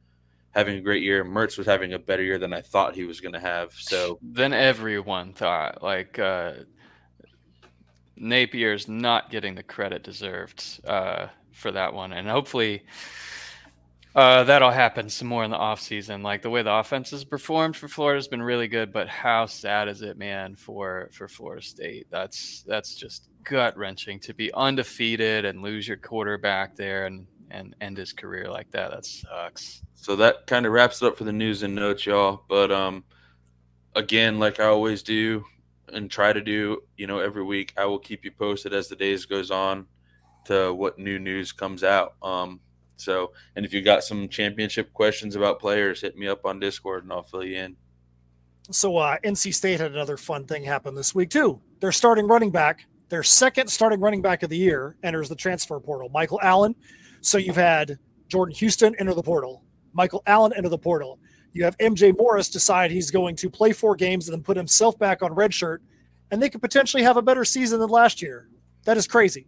[0.51, 1.25] having a great year.
[1.25, 3.73] Mertz was having a better year than I thought he was going to have.
[3.73, 6.53] So Then everyone thought like uh,
[8.21, 12.85] Napier's not getting the credit deserved uh, for that one, and hopefully
[14.15, 16.23] uh, that'll happen some more in the offseason.
[16.23, 19.47] Like the way the offense has performed for Florida has been really good, but how
[19.47, 22.07] sad is it, man, for for Florida State?
[22.11, 27.75] That's that's just gut wrenching to be undefeated and lose your quarterback there and and
[27.81, 28.91] end his career like that.
[28.91, 29.83] That sucks.
[29.95, 32.45] so that kind of wraps it up for the news and notes, y'all.
[32.49, 33.05] But um,
[33.95, 35.45] again, like I always do
[35.93, 38.97] and try to do, you know, every week, I will keep you posted as the
[38.97, 39.87] days goes on
[40.47, 42.15] to what new news comes out.
[42.23, 42.61] Um,
[43.03, 47.03] so, and if you got some championship questions about players, hit me up on Discord
[47.05, 47.77] and I'll fill you in.
[48.71, 51.61] So uh, NC State had another fun thing happen this week too.
[51.81, 55.79] Their starting running back, their second starting running back of the year, enters the transfer
[55.81, 56.09] portal.
[56.11, 56.75] Michael Allen.
[57.21, 61.19] So you've had Jordan Houston enter the portal, Michael Allen enter the portal.
[61.53, 64.99] You have MJ Morris decide he's going to play four games and then put himself
[64.99, 65.79] back on redshirt,
[66.31, 68.49] and they could potentially have a better season than last year.
[68.85, 69.47] That is crazy.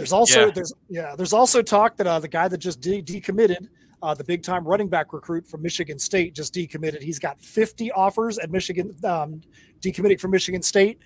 [0.00, 0.52] There's also Yeah.
[0.54, 3.68] there's yeah there's also talk that uh, the guy that just de- decommitted,
[4.02, 7.02] uh, the big time running back recruit from Michigan State, just decommitted.
[7.02, 9.42] He's got 50 offers at Michigan, um,
[9.82, 10.98] decommitting from Michigan State.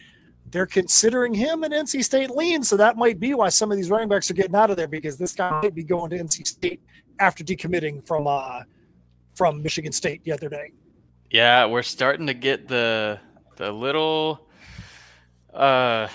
[0.51, 3.91] They're considering him an NC State lean, so that might be why some of these
[3.91, 6.47] running backs are getting out of there because this guy might be going to NC
[6.47, 6.81] State
[7.19, 8.61] after decommitting from uh,
[9.35, 10.71] from Michigan State the other day.
[11.31, 13.19] Yeah, we're starting to get the
[13.57, 14.47] the little
[15.53, 16.09] uh uh,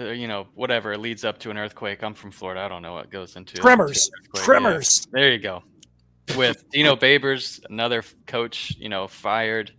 [0.00, 2.02] you know, whatever leads up to an earthquake.
[2.02, 2.60] I'm from Florida.
[2.60, 4.36] I don't know what goes into Tremors, into an.
[4.36, 5.06] Yeah, tremors.
[5.12, 5.62] there you go.
[6.36, 9.72] With Dino Babers, another coach, you know, fired.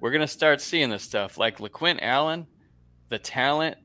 [0.00, 1.38] We're gonna start seeing this stuff.
[1.38, 2.46] Like LeQuint Allen,
[3.08, 3.76] the talent,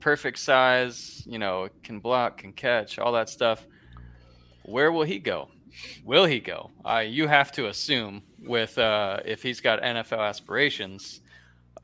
[0.00, 3.66] perfect size, you know, can block, can catch, all that stuff.
[4.64, 5.48] Where will he go?
[6.04, 6.70] Will he go?
[6.84, 11.20] Uh, you have to assume with uh, if he's got NFL aspirations,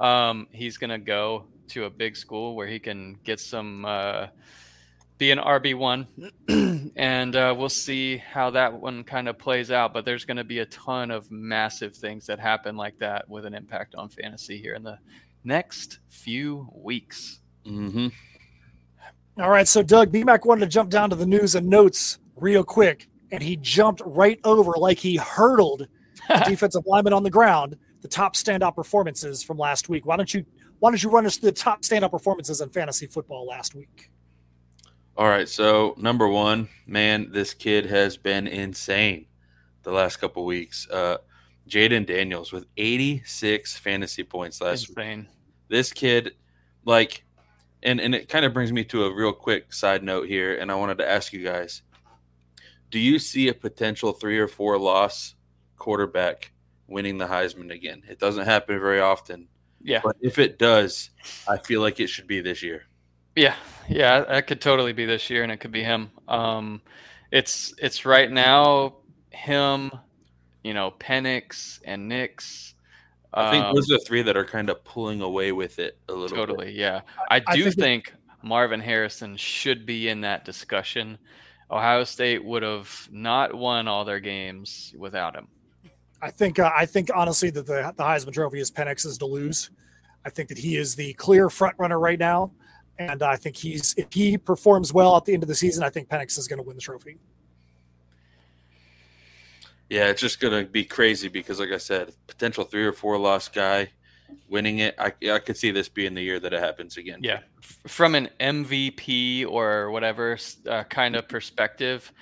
[0.01, 4.26] um, he's gonna go to a big school where he can get some uh,
[5.18, 6.07] be an RB one,
[6.96, 9.94] and uh, we'll see how that one kind of plays out.
[9.94, 13.46] But there's going to be a ton of massive things that happen like that with
[13.46, 14.98] an impact on fantasy here in the
[15.44, 17.40] next few weeks.
[17.66, 18.09] Mm-hmm.
[19.38, 22.64] All right, so Doug BMAC wanted to jump down to the news and notes real
[22.64, 25.87] quick, and he jumped right over like he hurdled
[26.29, 27.76] the defensive lineman on the ground.
[28.02, 30.07] The top standout performances from last week.
[30.07, 30.44] Why don't you
[30.79, 34.11] Why don't you run us through the top standout performances in fantasy football last week?
[35.17, 39.27] All right, so number one, man, this kid has been insane
[39.83, 40.87] the last couple weeks.
[40.91, 41.17] Uh,
[41.69, 45.21] Jayden Daniels with 86 fantasy points last Insane.
[45.21, 45.29] week.
[45.69, 46.35] This kid,
[46.85, 47.25] like,
[47.83, 50.71] and and it kind of brings me to a real quick side note here, and
[50.71, 51.83] I wanted to ask you guys:
[52.91, 55.35] Do you see a potential three or four loss
[55.77, 56.53] quarterback
[56.87, 58.03] winning the Heisman again?
[58.09, 59.49] It doesn't happen very often,
[59.87, 60.01] Yeah.
[60.03, 61.11] but if it does,
[61.49, 62.83] I feel like it should be this year.
[63.37, 63.55] Yeah,
[63.88, 66.11] yeah, that could totally be this year, and it could be him.
[66.27, 66.81] Um,
[67.31, 68.96] it's it's right now
[69.31, 69.92] him,
[70.64, 72.75] you know, Penix and Nix.
[73.35, 76.12] I think um, those are three that are kind of pulling away with it a
[76.12, 76.46] little bit.
[76.46, 76.72] totally.
[76.72, 81.18] Yeah, I I do think it- think Marvin Harrison should be in that discussion.
[81.70, 85.49] Ohio State would have not won all their games without him.
[86.22, 89.70] I think uh, I think honestly that the the Heisman Trophy is Penix's to lose.
[90.24, 92.50] I think that he is the clear front runner right now,
[92.98, 95.90] and I think he's if he performs well at the end of the season, I
[95.90, 97.18] think Penix is going to win the trophy.
[99.88, 103.48] Yeah, it's just gonna be crazy because, like I said, potential three or four loss
[103.48, 103.90] guy
[104.48, 104.96] winning it.
[104.98, 107.20] I I could see this being the year that it happens again.
[107.22, 107.40] Yeah,
[107.87, 112.12] from an MVP or whatever uh, kind of perspective,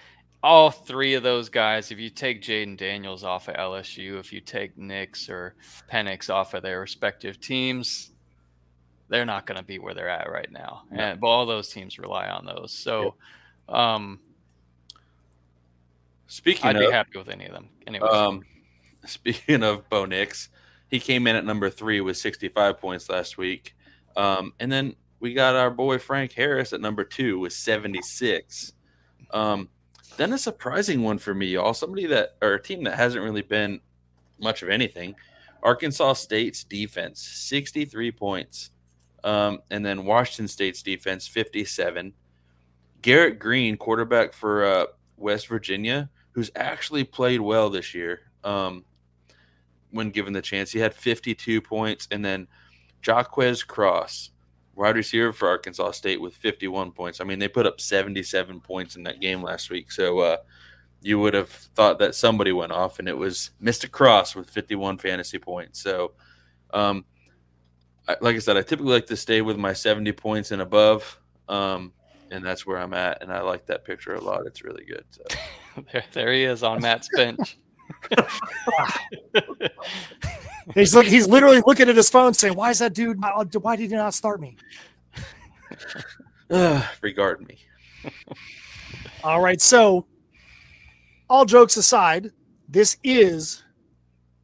[0.45, 4.43] all three of those guys, if you take Jayden Daniels off of LSU, if you
[4.43, 5.55] take Nix or
[5.91, 8.11] Penix off of their respective teams,
[9.09, 10.83] they're not going to be where they're at right now.
[10.91, 11.03] No.
[11.03, 12.73] And but all those teams rely on those.
[12.73, 13.15] So
[13.71, 14.21] um,
[16.27, 17.71] Speaking I'd be happy with any of them.
[17.87, 18.45] Anyways, um,
[19.07, 20.51] speaking of Bo Nix,
[20.91, 23.75] he came in at number three with 65 points last week,
[24.15, 28.75] um, and then we got our boy Frank Harris at number two with 76.
[29.31, 29.71] Um,
[30.17, 31.75] then a surprising one for me, y'all.
[31.75, 33.81] Somebody that or a team that hasn't really been
[34.39, 35.15] much of anything.
[35.63, 38.71] Arkansas State's defense, 63 points.
[39.25, 42.13] Um, and then Washington State's defense, 57.
[43.01, 44.87] Garrett Greene, quarterback for uh,
[45.17, 48.85] West Virginia, who's actually played well this year um,
[49.91, 50.71] when given the chance.
[50.71, 52.07] He had 52 points.
[52.11, 52.47] And then
[53.05, 54.31] Jaquez Cross,
[54.77, 57.21] wide receiver for Arkansas State, with 51 points.
[57.21, 59.93] I mean, they put up 77 points in that game last week.
[59.93, 60.37] So uh,
[61.01, 63.91] you would have thought that somebody went off, and it was Mr.
[63.91, 65.81] Cross with 51 fantasy points.
[65.81, 66.13] So,
[66.73, 67.05] um,
[68.09, 71.19] I, like I said, I typically like to stay with my 70 points and above.
[71.49, 71.93] Um,
[72.31, 74.47] and that's where I'm at, and I like that picture a lot.
[74.47, 75.05] It's really good.
[75.11, 75.23] So.
[75.93, 77.59] there, there he is on Matt's bench.
[80.75, 83.21] He's look, he's literally looking at his phone saying, "Why is that dude?
[83.21, 84.57] Why did he not start me?"
[87.03, 87.59] regard me.
[89.23, 89.61] All right.
[89.61, 90.07] So,
[91.29, 92.31] all jokes aside,
[92.69, 93.63] this is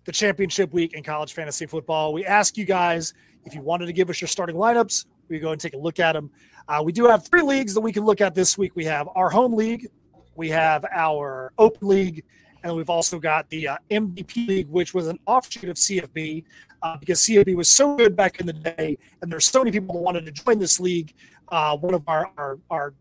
[0.04, 2.12] the championship week in college fantasy football.
[2.12, 5.06] We ask you guys if you wanted to give us your starting lineups.
[5.28, 6.30] We go and take a look at them.
[6.68, 8.72] Uh, we do have three leagues that we can look at this week.
[8.74, 9.88] We have our home league,
[10.34, 12.24] we have our open league,
[12.62, 16.44] and we've also got the uh, MVP league, which was an offshoot of CFB
[16.82, 19.94] uh, because CFB was so good back in the day, and there's so many people
[19.94, 21.14] that wanted to join this league.
[21.48, 22.94] Uh, one of our our, our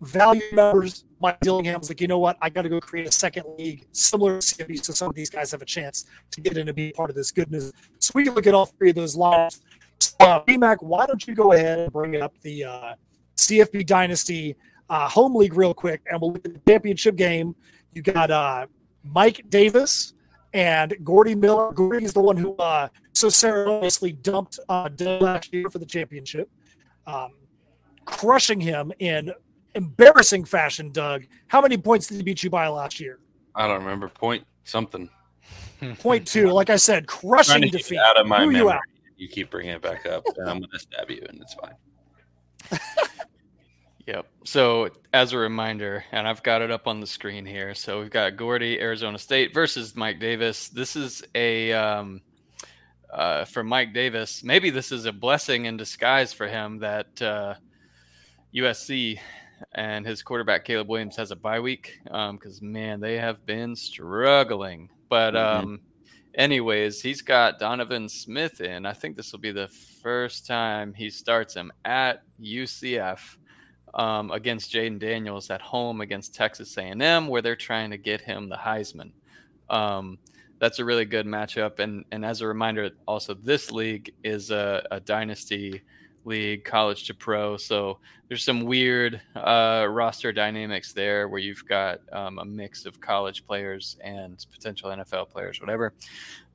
[0.00, 2.36] value members, Mike Dillingham, was like, you know what?
[2.40, 5.30] I got to go create a second league similar to CFB so some of these
[5.30, 7.72] guys have a chance to get in and be part of this goodness.
[7.98, 9.62] So we look at all three of those lines.
[10.18, 12.94] Uh, BMAC, why don't you go ahead and bring up the uh,
[13.36, 14.56] CFB Dynasty
[14.88, 17.54] uh, home league real quick, and we'll look at the championship game.
[17.92, 18.66] You got uh,
[19.04, 20.14] Mike Davis
[20.52, 21.72] and Gordy Miller.
[21.72, 25.86] Gordy is the one who uh, so ceremoniously dumped uh, Doug last year for the
[25.86, 26.50] championship,
[27.06, 27.30] um,
[28.04, 29.32] crushing him in
[29.74, 30.90] embarrassing fashion.
[30.90, 33.18] Doug, how many points did he beat you by last year?
[33.54, 35.08] I don't remember point something.
[36.00, 36.48] Point two.
[36.50, 37.98] Like I said, crushing to defeat.
[37.98, 38.72] out of my Blew you memory.
[38.72, 38.80] out.
[39.16, 42.78] You keep bringing it back up, and I'm going to stab you, and it's fine.
[44.10, 44.26] Yep.
[44.44, 47.76] So as a reminder, and I've got it up on the screen here.
[47.76, 50.68] So we've got Gordy, Arizona State versus Mike Davis.
[50.68, 52.20] This is a um,
[53.12, 54.42] uh, for Mike Davis.
[54.42, 57.54] Maybe this is a blessing in disguise for him that uh,
[58.52, 59.20] USC
[59.76, 64.90] and his quarterback Caleb Williams has a bye week because man, they have been struggling.
[65.08, 65.36] But Mhm.
[65.60, 65.80] um,
[66.34, 68.86] anyways, he's got Donovan Smith in.
[68.86, 69.68] I think this will be the
[70.02, 73.36] first time he starts him at UCF
[73.94, 78.48] um, against Jayden Daniels at home against Texas A&M, where they're trying to get him
[78.48, 79.12] the Heisman.
[79.68, 80.18] Um,
[80.58, 84.86] that's a really good matchup, and and as a reminder, also this league is a,
[84.90, 85.80] a dynasty
[86.24, 87.56] league, college to pro.
[87.56, 87.98] So
[88.28, 93.46] there's some weird uh, roster dynamics there, where you've got um, a mix of college
[93.46, 95.94] players and potential NFL players, whatever.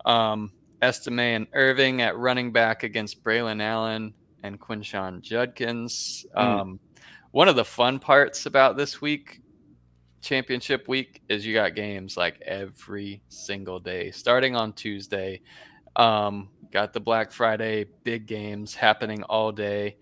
[0.06, 6.26] Um, Estime and Irving at running back against Braylon Allen and Quinshon Judkins.
[6.38, 6.42] Mm.
[6.42, 6.80] Um,
[7.36, 9.42] one of the fun parts about this week,
[10.22, 15.42] championship week, is you got games like every single day, starting on Tuesday.
[15.98, 19.98] Um, got the Black Friday big games happening all day,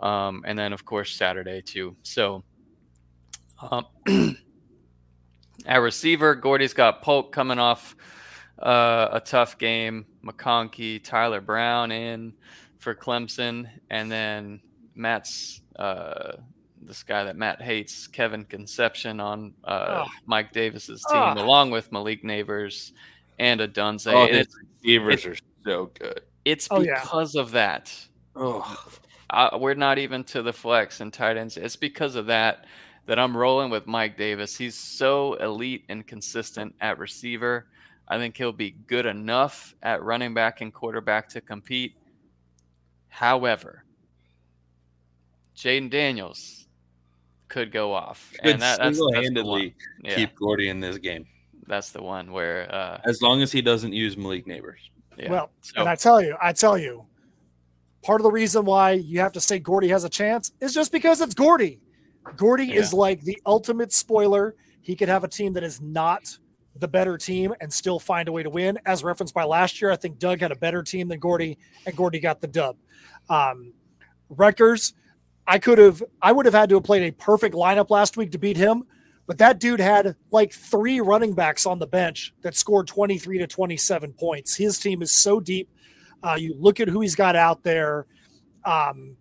[0.00, 1.94] um, and then of course Saturday too.
[2.02, 2.42] So,
[3.70, 3.86] um,
[5.66, 7.94] at receiver, Gordy's got Polk coming off
[8.58, 10.04] uh, a tough game.
[10.24, 12.32] McConkey, Tyler Brown in
[12.78, 14.60] for Clemson, and then
[14.96, 16.32] Matt's uh,
[16.86, 20.10] this guy that Matt hates, Kevin Concepcion, on uh, oh.
[20.26, 21.44] Mike Davis's team, oh.
[21.44, 22.92] along with Malik Nabers
[23.38, 24.12] and Odunze.
[24.12, 24.48] Oh, his
[24.82, 26.20] receivers are so good.
[26.44, 27.40] It's oh, because yeah.
[27.40, 27.94] of that.
[28.36, 28.86] Oh.
[29.30, 31.56] Uh, we're not even to the flex and tight ends.
[31.56, 32.66] It's because of that
[33.06, 34.56] that I'm rolling with Mike Davis.
[34.56, 37.66] He's so elite and consistent at receiver.
[38.08, 41.94] I think he'll be good enough at running back and quarterback to compete.
[43.08, 43.84] However,
[45.56, 46.61] Jayden Daniels
[47.52, 50.14] could go off, could and that, single-handedly yeah.
[50.14, 51.26] keep Gordy in this game.
[51.66, 54.80] That's the one where, uh, as long as he doesn't use Malik Nabers.
[55.18, 55.30] Yeah.
[55.30, 57.04] Well, so, and I tell you, I tell you,
[58.02, 60.90] part of the reason why you have to say Gordy has a chance is just
[60.90, 61.78] because it's Gordy.
[62.36, 62.76] Gordy yeah.
[62.76, 64.54] is like the ultimate spoiler.
[64.80, 66.22] He could have a team that is not
[66.76, 68.78] the better team and still find a way to win.
[68.86, 71.94] As referenced by last year, I think Doug had a better team than Gordy, and
[71.94, 72.76] Gordy got the dub.
[73.28, 73.74] Um,
[74.30, 74.94] Rutgers,
[75.46, 78.32] I could have, I would have had to have played a perfect lineup last week
[78.32, 78.84] to beat him,
[79.26, 83.46] but that dude had like three running backs on the bench that scored 23 to
[83.46, 84.56] 27 points.
[84.56, 85.68] His team is so deep.
[86.22, 88.06] Uh, you look at who he's got out there.
[88.64, 89.16] Um,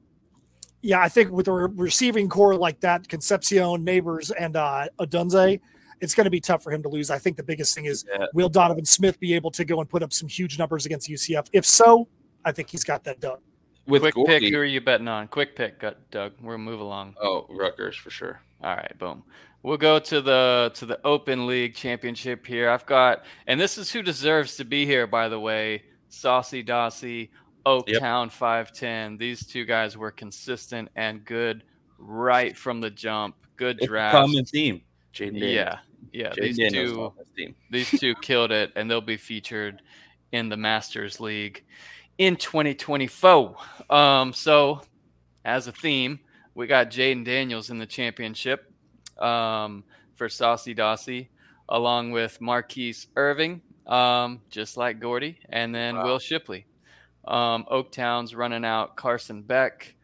[0.81, 5.59] yeah, I think with a receiving core like that, Concepcion, Nabers, and uh, Odunze,
[6.01, 7.11] it's going to be tough for him to lose.
[7.11, 8.25] I think the biggest thing is yeah.
[8.33, 11.47] will Donovan Smith be able to go and put up some huge numbers against UCF?
[11.53, 12.07] If so,
[12.43, 13.37] I think he's got that done.
[13.87, 15.27] With quick Gordy, pick, who are you betting on?
[15.27, 16.33] Quick pick, got Doug.
[16.41, 17.15] We'll move along.
[17.21, 18.41] Oh, Rutgers for sure.
[18.63, 19.23] All right, boom.
[19.63, 22.69] We'll go to the to the Open League Championship here.
[22.69, 25.83] I've got, and this is who deserves to be here, by the way.
[26.09, 27.29] Saucy Dossie,
[27.65, 28.31] Oaktown yep.
[28.31, 29.17] 510.
[29.17, 31.63] These two guys were consistent and good
[31.97, 33.35] right from the jump.
[33.55, 34.13] Good draft.
[34.13, 34.81] Common theme.
[35.13, 35.79] Jayden yeah,
[36.13, 36.33] yeah.
[36.35, 37.13] these two,
[37.69, 39.81] these two killed it, and they'll be featured
[40.31, 41.63] in the Masters League
[42.21, 43.55] in 2024.
[43.89, 44.81] Um, so,
[45.43, 46.19] as a theme,
[46.53, 48.71] we got Jayden Daniels in the championship
[49.17, 51.29] um, for Saucy Dossie,
[51.69, 56.05] along with Marquise Irving, um, just like Gordy, and then wow.
[56.05, 56.67] Will Shipley.
[57.25, 59.95] Um, Oaktown's running out Carson Beck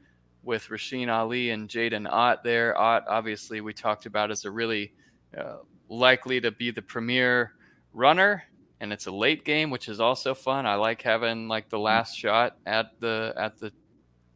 [0.42, 2.76] with Rasheen Ali and Jaydn Ott there.
[2.80, 4.92] Ott, obviously, we talked about as a really
[5.38, 7.52] uh, likely to be the premier
[7.94, 8.44] runner,
[8.80, 10.66] and it's a late game, which is also fun.
[10.66, 13.72] I like having like the last shot at the at the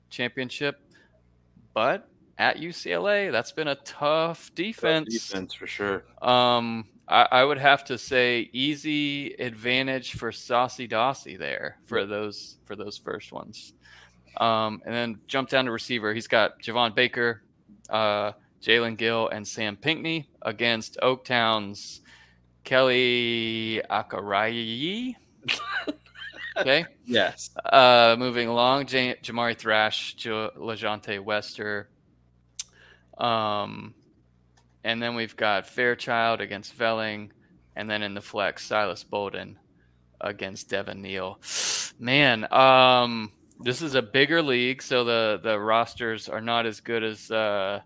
[0.10, 0.80] championship,
[1.74, 5.14] but at UCLA, that's been a tough defense.
[5.14, 6.06] Tough defense for sure.
[6.22, 12.58] Um, I, I, would have to say easy advantage for Saucy Dossie there for those
[12.64, 13.74] for those first ones.
[14.38, 16.14] Um, and then jump down to receiver.
[16.14, 17.44] He's got Javon Baker,
[17.90, 22.02] uh, Jalen Gill, and Sam Pinckney against Oaktown's
[22.64, 25.16] Kelly Akharaiyi.
[26.58, 26.86] okay.
[27.06, 27.50] Yes.
[27.66, 31.90] Uh, moving along, J- Jamari Thrash, jo- LeJohntay Wester.
[33.18, 33.94] Um,
[34.84, 37.32] and then we've got Fairchild against Velling,
[37.76, 39.60] and then in the flex, Silas Bolden
[40.22, 41.40] against Devin Neal.
[42.00, 47.04] Man, um, this is a bigger league, so the the rosters are not as good
[47.04, 47.82] as uh,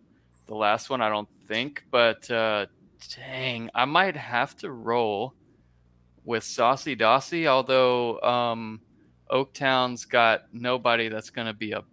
[0.45, 1.83] the last one, I don't think.
[1.91, 2.67] But uh,
[3.07, 5.33] dang, I might have to roll
[6.23, 8.81] with Saucy Dossie, although um,
[9.31, 11.83] Oaktown's got nobody that's going to be a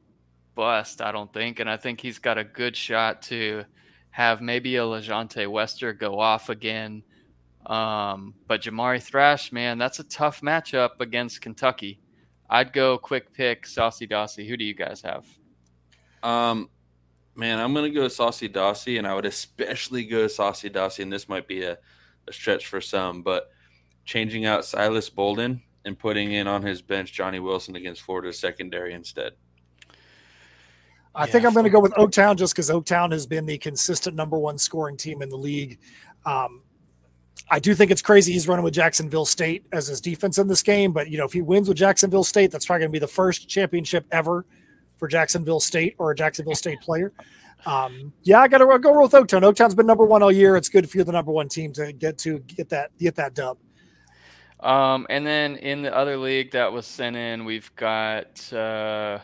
[0.54, 3.64] bust, I don't think, and I think he's got a good shot to
[4.10, 7.02] have maybe a LeJohntay Wester go off again.
[7.66, 12.00] Um, but Jamari Thrash, man, that's a tough matchup against Kentucky.
[12.50, 14.46] I'd go quick pick Saucy Dossie.
[14.46, 15.24] Who do you guys have?
[16.22, 16.68] Um,
[17.34, 21.02] man, I'm gonna go Saucy Dossie, and I would especially go Saucy Dossie.
[21.02, 21.78] And this might be a,
[22.28, 23.50] a stretch for some, but
[24.04, 28.94] changing out Silas Bolden and putting in on his bench Johnny Wilson against Florida's secondary
[28.94, 29.32] instead.
[31.14, 33.58] I yeah, think I'm going to go with Oaktown just because Oaktown has been the
[33.58, 35.78] consistent number one scoring team in the league.
[36.24, 36.62] Um,
[37.50, 40.62] I do think it's crazy he's running with Jacksonville State as his defense in this
[40.62, 42.98] game, but you know if he wins with Jacksonville State, that's probably going to be
[42.98, 44.46] the first championship ever
[45.02, 47.12] for Jacksonville State or a Jacksonville State player.
[47.66, 49.42] Um, yeah, I got to go roll with Oaktown.
[49.42, 50.56] Oaktown's been number one all year.
[50.56, 53.34] It's good if you're the number one team to get to get that get that
[53.34, 53.58] dub.
[54.60, 59.18] Um, and then in the other league that was sent in, we've got uh,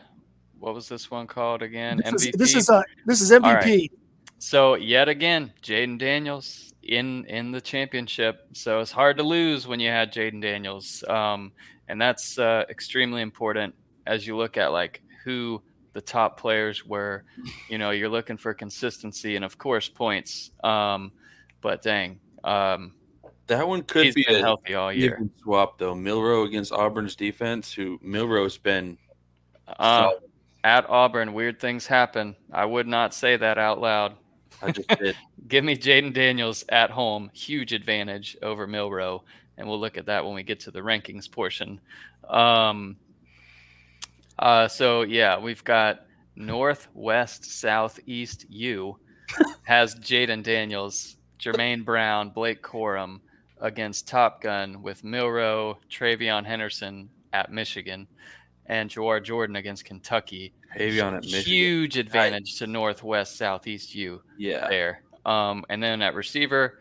[0.59, 2.01] what was this one called again?
[2.05, 2.29] This MVP.
[2.31, 3.45] Is, this is uh, this is MVP.
[3.45, 3.93] Right.
[4.39, 8.49] So yet again, Jayden Daniels in in the championship.
[8.53, 11.53] So it's hard to lose when you had Jayden Daniels, um,
[11.87, 13.77] and that's uh, extremely important
[14.09, 15.63] as you look at like who
[15.99, 17.25] the top players where
[17.69, 20.53] You know, you're looking for consistency and of course points.
[20.63, 21.11] Um,
[21.61, 22.93] but dang, um,
[23.49, 25.21] that one could be a healthy all year.
[25.43, 25.97] swap though.
[25.97, 28.97] Milroe against Auburn's defense, who Milroe's been
[29.67, 30.11] Uh,
[30.63, 32.37] at Auburn, weird things happen.
[32.53, 34.15] I would not say that out loud.
[34.63, 35.17] I just did.
[35.49, 39.25] Give me Jayden Daniels at home, huge advantage over Milroe,
[39.57, 41.81] and we'll look at that when we get to the rankings portion.
[42.29, 42.97] Um,
[44.39, 48.97] uh, so yeah, we've got Northwest Southeast U
[49.65, 53.21] has Jayden Daniels, Jermaine Brown, Blake Corum
[53.61, 58.07] against Top Gun with Milroe, TreVeyon Henderson at Michigan,
[58.67, 60.53] and Jawhar Jordan against Kentucky.
[60.79, 61.43] Avion at Michigan.
[61.45, 64.69] Huge advantage to Northwest Southeast U Yeah.
[64.69, 65.03] there.
[65.27, 66.81] Um, and then at receiver,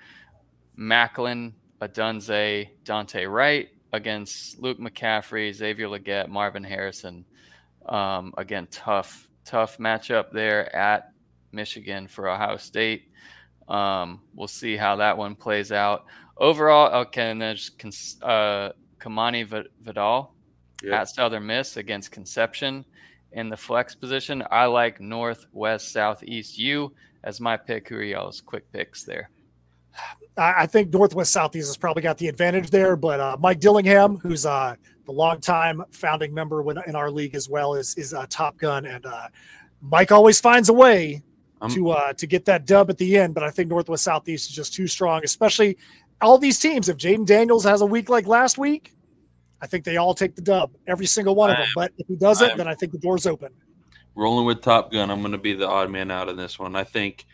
[0.76, 7.25] Macklin, Odunze, Dante Wright against Luke McCaffrey, Xavier Legette, Marvin Harrison.
[7.85, 11.11] Um, again, tough, tough matchup there at
[11.51, 13.09] Michigan for Ohio State.
[13.67, 16.05] Um, we'll see how that one plays out.
[16.38, 18.69] Overall, okay, and there's Cons- uh,
[18.99, 20.33] Kimani Vidal
[20.83, 20.93] Yep.
[20.93, 22.85] at Southern Miss against Concepcion
[23.31, 24.43] in the flex position.
[24.51, 27.89] I like Northwest Southeast U as my pick.
[27.89, 29.29] Who are y'all's quick picks there?
[30.38, 34.45] I, think Northwest Southeast has probably got the advantage there, but uh, Mike Dillingham, who's
[34.45, 34.76] uh,
[35.06, 39.06] the longtime founding member in our league as well, is is uh, Top Gun, and
[39.06, 39.28] uh,
[39.82, 41.24] Mike always finds a way
[41.62, 43.34] I'm- to uh, to get that dub at the end.
[43.34, 45.78] But I think Northwest Southeast is just too strong, especially
[46.22, 46.88] all these teams.
[46.89, 48.93] If Jayden Daniels has a week like last week,
[49.62, 51.66] I think they all take the dub, every single one of them.
[51.66, 53.54] am- But if he doesn't, then I think the door's open.
[54.14, 56.76] Rolling with Top Gun, I'm going to be the odd man out in this one.
[56.76, 57.26] I think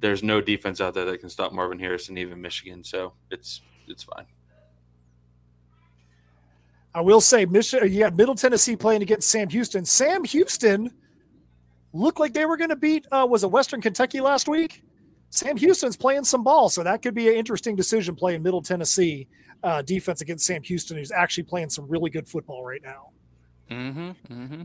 [0.00, 2.82] there's no defense out there that can stop Marvin Harrison, and even Michigan.
[2.82, 4.26] So it's it's fine.
[6.92, 9.84] I will say, Michigan, you had Middle Tennessee playing against Sam Houston.
[9.84, 10.90] Sam Houston
[11.92, 14.82] looked like they were going to beat, uh, was it Western Kentucky last week?
[15.30, 19.28] Sam Houston's playing some ball, so that could be an interesting decision playing Middle Tennessee
[19.62, 23.10] uh, defense against Sam Houston, who's actually playing some really good football right now.
[23.70, 24.10] Mm-hmm.
[24.32, 24.62] Mm-hmm.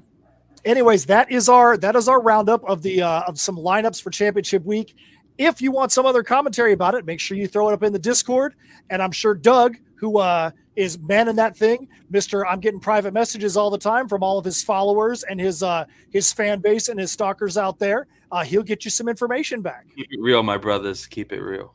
[0.64, 4.10] Anyways, that is our that is our roundup of the uh, of some lineups for
[4.10, 4.96] championship week.
[5.38, 7.92] If you want some other commentary about it, make sure you throw it up in
[7.92, 8.56] the Discord.
[8.90, 13.58] And I'm sure Doug, who uh, is manning that thing, Mister, I'm getting private messages
[13.58, 17.00] all the time from all of his followers and his uh, his fan base and
[17.00, 18.08] his stalkers out there.
[18.32, 19.86] Uh, he'll get you some information back.
[19.96, 21.06] Keep it real, my brothers.
[21.06, 21.74] Keep it real.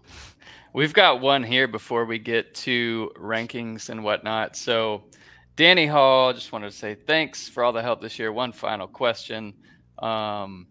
[0.72, 4.56] We've got one here before we get to rankings and whatnot.
[4.56, 5.04] So,
[5.56, 8.32] Danny Hall, just wanted to say thanks for all the help this year.
[8.32, 9.54] One final question.
[9.98, 10.66] Um,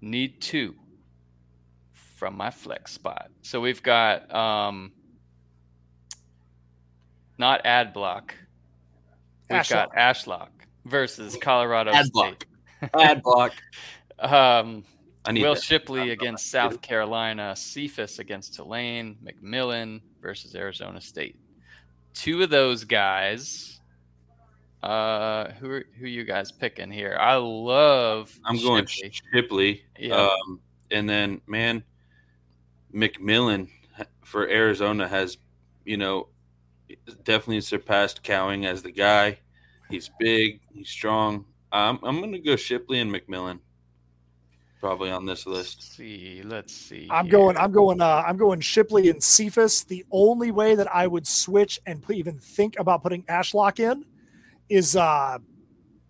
[0.00, 0.74] need two
[2.22, 3.30] from my flex spot.
[3.42, 4.92] So we've got um,
[7.36, 8.36] not ad block.
[9.50, 9.92] We've Ashlock.
[9.92, 10.48] got Ashlock
[10.84, 12.12] versus Colorado Ad State.
[12.12, 12.46] block.
[12.96, 13.54] Ad block.
[14.20, 14.84] Um,
[15.24, 15.64] I need Will that.
[15.64, 16.60] Shipley against know.
[16.60, 21.40] South Carolina, Cephus against Tulane, McMillan versus Arizona State.
[22.14, 23.80] Two of those guys.
[24.80, 27.16] Uh, who are who you guys picking here?
[27.18, 28.32] I love.
[28.44, 29.10] I'm going Shipley.
[29.32, 29.82] Shipley.
[29.98, 30.28] Yeah.
[30.28, 30.60] Um,
[30.92, 31.82] and then, man,
[32.94, 33.68] McMillan
[34.24, 35.38] for Arizona has,
[35.84, 36.28] you know,
[37.24, 39.38] definitely surpassed Cowing as the guy.
[39.90, 40.60] He's big.
[40.72, 41.44] He's strong.
[41.70, 43.60] I'm, I'm going to go Shipley and McMillan
[44.82, 45.76] probably on this list.
[45.78, 46.42] Let's see.
[46.44, 47.08] Let's see.
[47.10, 47.32] I'm here.
[47.32, 47.56] going.
[47.56, 48.00] I'm going.
[48.00, 49.84] Uh, I'm going Shipley and Cephus.
[49.84, 54.04] The only way that I would switch and put, even think about putting Ashlock in
[54.68, 55.38] is uh,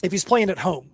[0.02, 0.91] if he's playing at home.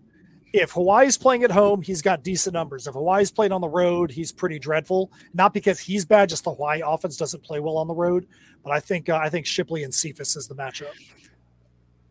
[0.53, 2.87] If Hawaii's playing at home, he's got decent numbers.
[2.87, 5.13] If Hawaii's playing on the road, he's pretty dreadful.
[5.35, 8.27] Not because he's bad, just the Hawaii offense doesn't play well on the road.
[8.65, 10.95] But I think uh, I think Shipley and Cephus is the matchup.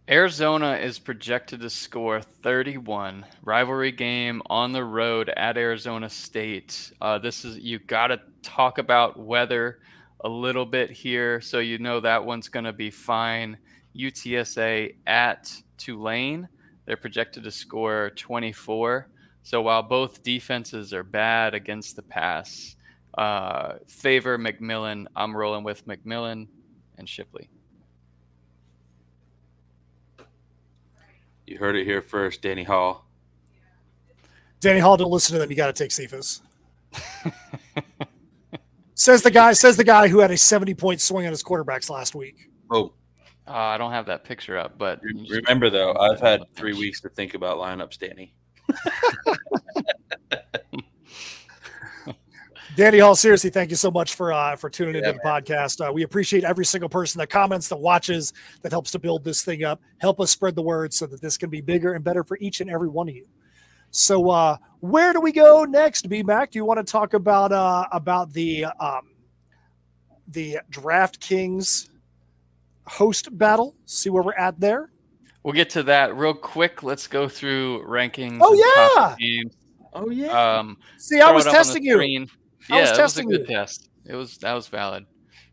[0.10, 6.94] Arizona is projected to score 31 rivalry game on the road at Arizona State.
[7.02, 9.80] Uh, this is you got to talk about weather
[10.22, 13.58] a little bit here, so you know that one's going to be fine.
[13.98, 16.48] UTSA at Tulane,
[16.88, 19.10] they're projected to score 24.
[19.44, 22.76] So while both defenses are bad against the pass,
[23.18, 25.06] uh, favor McMillan.
[25.16, 26.48] I'm rolling with McMillan
[26.98, 27.50] and Shipley.
[31.46, 33.06] You heard it here first, Danny Hall.
[34.60, 35.50] Danny Hall, don't listen to them.
[35.50, 36.42] You got to take Cephus.
[38.96, 39.54] says the guy.
[39.54, 42.50] Says the guy who had a 70 point swing on his quarterbacks last week.
[42.72, 42.94] Oh,
[43.48, 47.10] Uh, I don't have that picture up, but remember though, I've had three weeks to
[47.10, 48.36] think about lineups, Danny.
[52.76, 55.88] Danny Hall, seriously, thank you so much for uh, for tuning Yeah, into the podcast.
[55.88, 59.44] Uh, we appreciate every single person that comments, that watches, that helps to build this
[59.44, 59.82] thing up.
[60.00, 62.62] Help us spread the word so that this can be bigger and better for each
[62.62, 63.26] and every one of you.
[63.92, 66.52] So, uh, where do we go next, B Mac?
[66.52, 69.10] Do you want to talk about uh, about the um,
[70.28, 71.90] the DraftKings
[72.88, 73.76] host battle?
[73.86, 74.92] See where we're at there.
[75.44, 76.84] We'll get to that real quick.
[76.84, 78.40] Let's go through rankings.
[78.42, 78.54] Oh,
[79.18, 79.42] yeah.
[79.94, 80.58] Oh yeah.
[80.60, 81.94] Um, See, I was it up on the testing you.
[81.94, 82.28] screen.
[82.70, 83.56] I Yeah, was it testing was a good you.
[83.56, 83.90] test.
[84.06, 85.06] It was that was valid.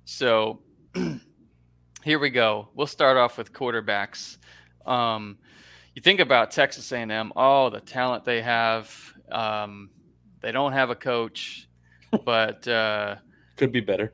[0.04, 0.60] So
[2.02, 2.68] here we go.
[2.74, 4.38] We'll start off with quarterbacks.
[4.84, 5.38] Um,
[5.94, 8.92] you think about Texas A&M, oh, the talent they have.
[9.30, 9.90] Um,
[10.42, 11.68] they don't have a coach,
[12.24, 13.16] but uh,
[13.56, 14.12] Could be better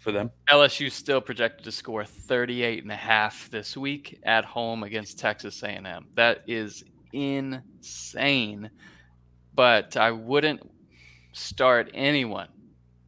[0.00, 0.30] for them.
[0.48, 5.62] LSU still projected to score 38 and a half this week at home against Texas
[5.62, 6.06] A&M.
[6.14, 6.82] That is
[7.12, 8.70] insane.
[9.54, 10.68] But I wouldn't
[11.32, 12.48] start anyone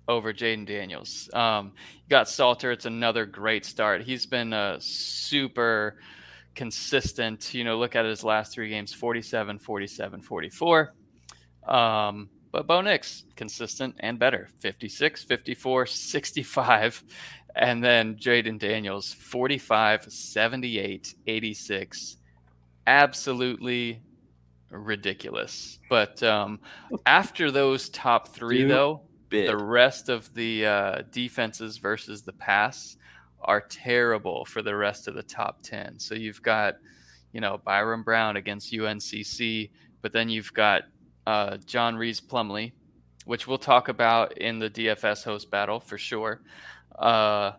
[0.06, 1.30] over Jayden Daniels.
[1.32, 2.70] Um, you got Salter.
[2.70, 4.02] It's another great start.
[4.02, 5.98] He's been uh, super
[6.54, 7.54] consistent.
[7.54, 10.94] You know, look at his last three games 47, 47, 44.
[11.66, 17.04] Um, but Bo Nix, consistent and better 56, 54, 65.
[17.56, 22.16] And then Jayden Daniels, 45, 78, 86.
[22.86, 24.02] Absolutely
[24.70, 25.78] ridiculous.
[25.88, 26.60] But um,
[27.06, 28.70] after those top three, Dude.
[28.70, 32.98] though, the rest of the uh, defenses versus the pass
[33.40, 35.98] are terrible for the rest of the top 10.
[35.98, 36.74] So you've got,
[37.32, 39.70] you know, Byrum Brown against UNCC,
[40.02, 40.82] but then you've got
[41.26, 42.72] uh, John Rhys Plumlee,
[43.24, 46.40] which we'll talk about in the DFS host battle for sure,
[46.98, 47.52] uh,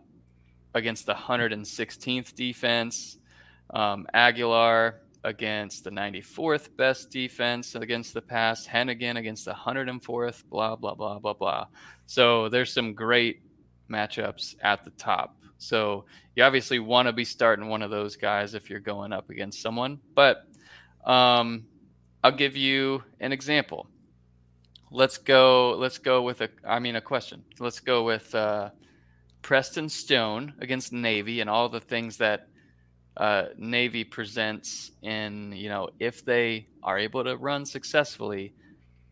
[0.74, 3.18] against the 116th defense.
[3.70, 8.66] Um, Aguilar against the 94th best defense against the pass.
[8.66, 10.44] Henigan against the 104th.
[10.50, 11.66] Blah blah blah blah blah.
[12.06, 13.40] So there's some great
[13.90, 15.36] matchups at the top.
[15.58, 16.04] So
[16.36, 19.62] you obviously want to be starting one of those guys if you're going up against
[19.62, 19.98] someone.
[20.14, 20.44] But
[21.04, 21.64] um,
[22.24, 23.86] I'll give you an example.
[24.90, 25.74] Let's go.
[25.76, 26.48] Let's go with a.
[26.66, 27.44] I mean, a question.
[27.58, 28.70] Let's go with uh,
[29.42, 32.48] Preston Stone against Navy and all the things that
[33.18, 35.52] uh, Navy presents in.
[35.52, 38.54] You know, if they are able to run successfully,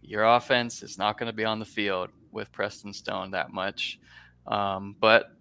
[0.00, 4.00] your offense is not going to be on the field with Preston Stone that much.
[4.46, 5.36] Um, but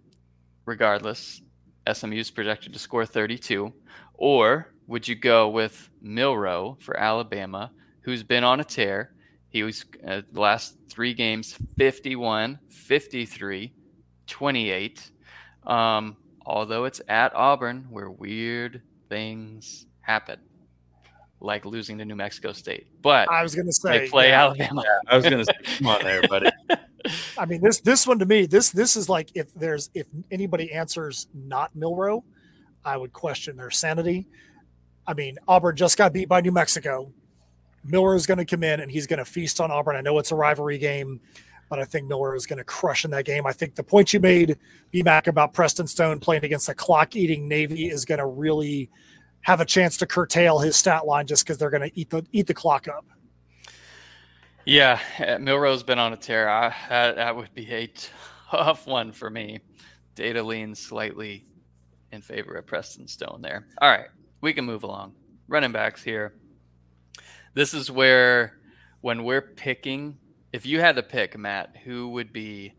[0.66, 1.42] regardless,
[1.90, 3.72] SMU is projected to score 32.
[4.16, 7.72] Or would you go with Milroe for Alabama,
[8.02, 9.14] who's been on a tear?
[9.48, 13.74] He was uh, the last three games 51, 53,
[14.28, 15.12] 28.
[15.66, 20.40] Um, although it's at Auburn where weird things happen,
[21.40, 22.88] like losing to New Mexico State.
[23.02, 24.42] But I was going to say they play yeah.
[24.42, 24.84] Alabama.
[25.08, 26.50] I was gonna say, come on there, buddy.
[27.38, 30.72] I mean this this one to me this this is like if there's if anybody
[30.72, 32.24] answers not Milroe,
[32.84, 34.28] I would question their sanity.
[35.08, 37.12] I mean Auburn just got beat by New Mexico.
[37.84, 39.96] Miller is going to come in and he's going to feast on Auburn.
[39.96, 41.20] I know it's a rivalry game,
[41.70, 43.46] but I think Miller is going to crush in that game.
[43.48, 44.58] I think the point you made,
[44.94, 48.90] BMAC, about Preston Stone playing against a clock eating Navy is going to really
[49.42, 52.24] have a chance to curtail his stat line just because they're going to eat the
[52.32, 53.06] eat the clock up.
[54.66, 55.00] Yeah,
[55.40, 56.48] Milroe's been on a tear.
[56.48, 57.92] I, that, that would be a
[58.52, 59.60] tough one for me.
[60.14, 61.46] Data leans slightly
[62.12, 63.66] in favor of Preston Stone there.
[63.82, 64.08] All right,
[64.42, 65.14] we can move along.
[65.48, 66.34] Running backs here.
[67.54, 68.58] This is where,
[69.02, 70.18] when we're picking,
[70.54, 72.74] if you had to pick, Matt, who would be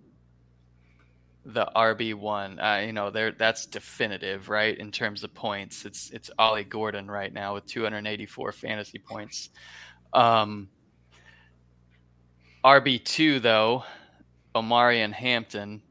[1.45, 2.59] the RB one?
[2.59, 4.77] Uh, you know, there that's definitive, right?
[4.77, 9.51] In terms of points, it's it's Ollie Gordon right now with 284 fantasy points.
[10.13, 10.69] Um,
[12.65, 13.85] RB2, though,
[14.55, 15.83] Omarion Hampton.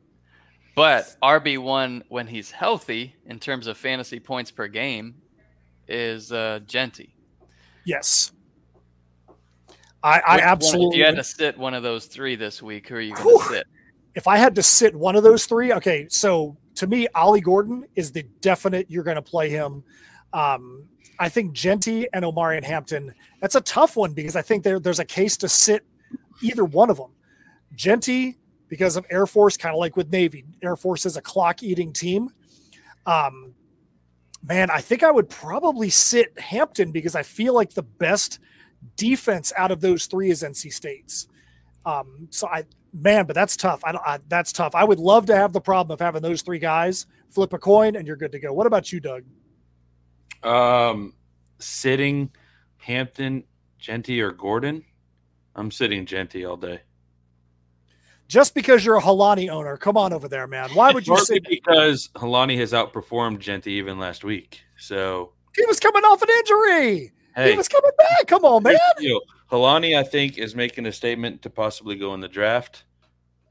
[0.74, 5.20] But RB1, when he's healthy, in terms of fantasy points per game,
[5.92, 7.16] is uh, Jeanty.
[7.86, 8.32] Yes.
[10.04, 10.96] I, I Which one- absolutely.
[10.96, 13.39] If you had to sit one of those three this week, who are you going
[13.39, 13.68] to sit?
[14.16, 16.08] if I had to sit one of those three, okay.
[16.10, 18.88] So to me, Ollie Gordon is the definite.
[18.89, 19.84] You're going to play him.
[20.34, 20.86] Um,
[21.20, 23.14] I think Jeanty and Omarion Hampton.
[23.42, 25.86] That's a tough one because I think there, there's a case to sit
[26.42, 27.12] either one of them.
[27.76, 28.38] Jeanty
[28.68, 30.46] because of Air Force, kind of like with Navy.
[30.64, 32.30] Air Force is a clock eating team.
[33.06, 33.54] Um,
[34.44, 38.39] man, I think I would probably sit Hampton because I feel like the best
[38.96, 41.28] defense out of those three is NC State's.
[41.86, 43.82] Um, so I, man, but that's tough.
[43.84, 44.04] I don't.
[44.06, 44.76] I, that's tough.
[44.76, 47.96] I would love to have the problem of having those three guys flip a coin
[47.96, 48.54] and you're good to go.
[48.54, 49.24] What about you, Doug?
[50.44, 51.14] Um,
[51.60, 52.32] sitting
[52.78, 53.44] Hampton,
[53.80, 54.84] Jeanty, or Gordon.
[55.56, 56.82] I'm sitting Jeanty all day.
[58.32, 59.76] Just because you're a Holani owner.
[59.76, 60.70] Come on over there, man.
[60.70, 64.62] Why would you say because Holani has outperformed Jeanty even last week.
[64.78, 67.12] So he was coming off an injury?
[67.36, 68.28] hey, He was coming back.
[68.28, 68.78] Come on, man.
[69.52, 72.86] Holani, I think, is making a statement to possibly go in the draft.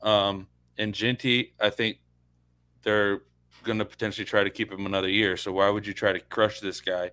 [0.01, 0.47] Um,
[0.79, 1.99] and Jeanty, I think
[2.83, 3.21] they're
[3.65, 5.37] going to potentially try to keep him another year.
[5.37, 7.11] So why would you try to crush this guy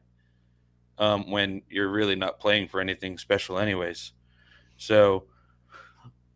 [0.98, 4.14] um, when you're really not playing for anything special, anyways?
[4.78, 5.26] So,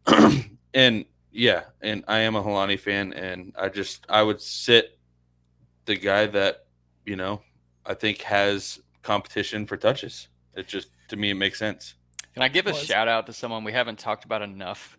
[0.74, 4.98] and yeah, and I am a Holani fan, and I just I would sit
[5.86, 6.66] the guy that
[7.06, 7.42] you know
[7.86, 10.28] I think has competition for touches.
[10.56, 11.96] It just to me it makes sense.
[12.34, 14.98] Can I give a shout out to someone we haven't talked about enough?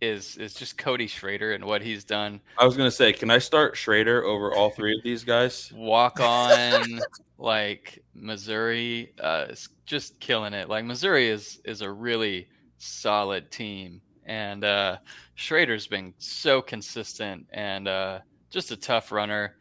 [0.00, 2.40] Is is just Cody Schrader and what he's done.
[2.58, 5.72] I was gonna say, can I start Schrader over all three of these guys?
[5.72, 7.00] Walk on,
[7.38, 10.68] like Missouri, uh, is just killing it.
[10.68, 12.48] Like Missouri is is a really
[12.78, 14.98] solid team, and uh,
[15.34, 18.20] Schrader's been so consistent and uh,
[18.50, 19.56] just a tough runner,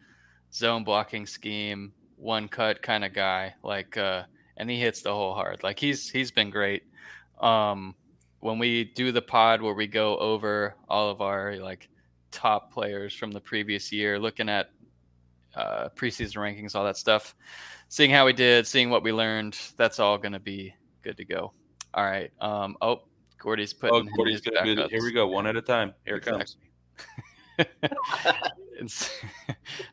[0.53, 3.53] zone blocking scheme, one cut kind of guy.
[3.63, 4.23] Like, uh,
[4.57, 5.63] and he hits the whole hard.
[5.63, 6.83] Like he's he's been great.
[7.39, 7.95] Um,
[8.39, 11.89] when we do the pod where we go over all of our like
[12.31, 14.69] top players from the previous year, looking at
[15.55, 17.35] uh, preseason rankings, all that stuff,
[17.87, 21.25] seeing how we did, seeing what we learned, that's all going to be good to
[21.25, 21.53] go.
[21.93, 22.31] All right.
[22.39, 23.03] Um, oh,
[23.41, 24.09] Gordy's putting.
[24.17, 25.93] Oh, his gonna do Here we go, one at a time.
[26.05, 26.57] Here it comes.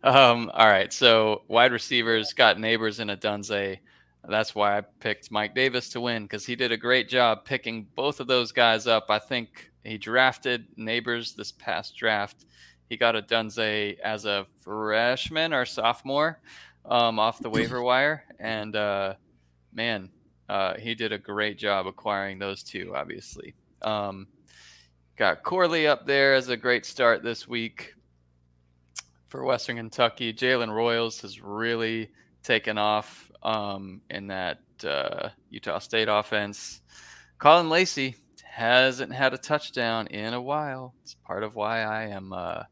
[0.02, 0.90] Um, all right.
[0.92, 3.78] So wide receivers got Nabers in Odunze.
[4.26, 7.86] That's why I picked Mike Davis to win because he did a great job picking
[7.94, 9.06] both of those guys up.
[9.10, 12.46] I think he drafted Nabers this past draft.
[12.88, 16.40] He got Odunze as a freshman or sophomore
[16.86, 19.14] um, off the waiver wire, and uh,
[19.72, 20.08] man,
[20.48, 22.92] uh, he did a great job acquiring those two.
[22.94, 24.26] Obviously, um,
[25.16, 27.94] got Corley up there as a great start this week
[29.26, 30.32] for Western Kentucky.
[30.32, 32.10] Jalen Royals has really
[32.42, 36.80] taken off um, in that uh, Utah State offense.
[37.38, 40.94] Caullin Lacy hasn't had a touchdown in a while.
[41.02, 42.62] It's part of why I am uh,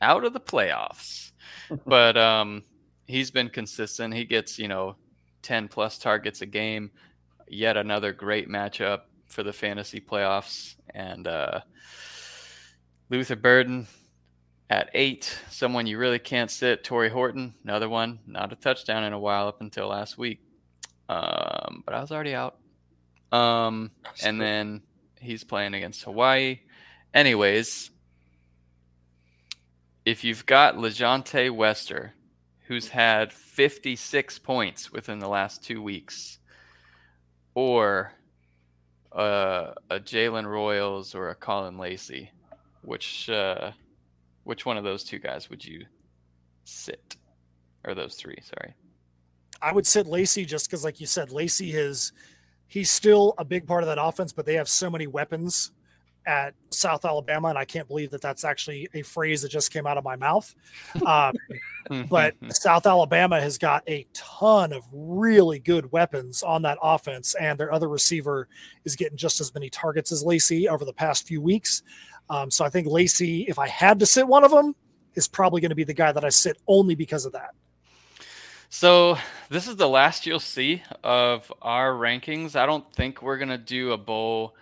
[0.00, 1.32] out of the playoffs.
[1.86, 2.64] but um,
[3.06, 4.14] he's been consistent.
[4.14, 4.96] He gets, you know,
[5.42, 6.90] 10 plus targets a game.
[7.52, 10.76] Yet another great matchup for the fantasy playoffs.
[10.94, 11.60] And uh,
[13.08, 13.88] Luther Burden,
[14.70, 19.12] at eight, someone you really can't sit, Tory Horton, another one, not a touchdown in
[19.12, 20.40] a while up until last week.
[21.08, 22.56] Um, but I was already out.
[23.32, 23.90] Um,
[24.22, 24.82] and then
[25.20, 26.60] he's playing against Hawaii.
[27.12, 27.90] Anyways,
[30.04, 32.14] if you've got LeJohntay Wester,
[32.68, 36.38] who's had 56 points within the last two weeks,
[37.54, 38.12] or
[39.12, 42.30] uh, a Jalen Royals or a Caullin Lacy,
[42.82, 43.72] which uh,
[44.44, 45.84] which one of those two guys would you
[46.64, 47.16] sit?
[47.84, 48.74] Or those three, sorry.
[49.62, 52.12] I would sit Lacy just because, like you said, Lacy is
[52.66, 55.72] he's still a big part of that offense, but they have so many weapons
[56.30, 59.84] at South Alabama, and I can't believe that that's actually a phrase that just came
[59.84, 60.54] out of my mouth.
[61.04, 61.34] Um,
[62.08, 67.58] but South Alabama has got a ton of really good weapons on that offense, and
[67.58, 68.46] their other receiver
[68.84, 71.82] is getting just as many targets as Lacy over the past few weeks.
[72.30, 74.76] Um, so I think Lacy, if I had to sit one of them,
[75.16, 77.50] is probably going to be the guy that I sit only because of that.
[78.68, 79.18] So
[79.48, 82.54] this is the last you'll see of our rankings.
[82.54, 84.54] I don't think we're gonna do a bowl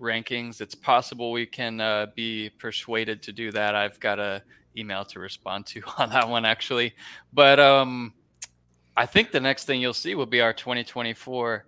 [0.00, 0.60] rankings.
[0.60, 3.74] It's possible we can uh, be persuaded to do that.
[3.74, 4.42] I've got a
[4.76, 6.94] email to respond to on that one actually,
[7.32, 8.12] but um,
[8.96, 11.64] I think the next thing you'll see will be our 2024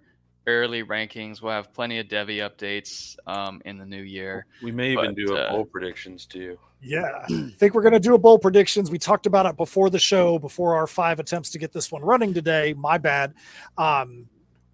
[0.46, 1.42] early rankings.
[1.42, 4.46] We'll have plenty of Devy updates um, in the new year.
[4.62, 6.58] We may even But, do a uh, bowl predictions too.
[6.82, 8.90] Yeah, I think we're going to do a bowl predictions.
[8.90, 12.02] We talked about it before the show, before our five attempts to get this one
[12.02, 12.74] running today.
[12.76, 13.34] My bad.
[13.76, 14.26] Um,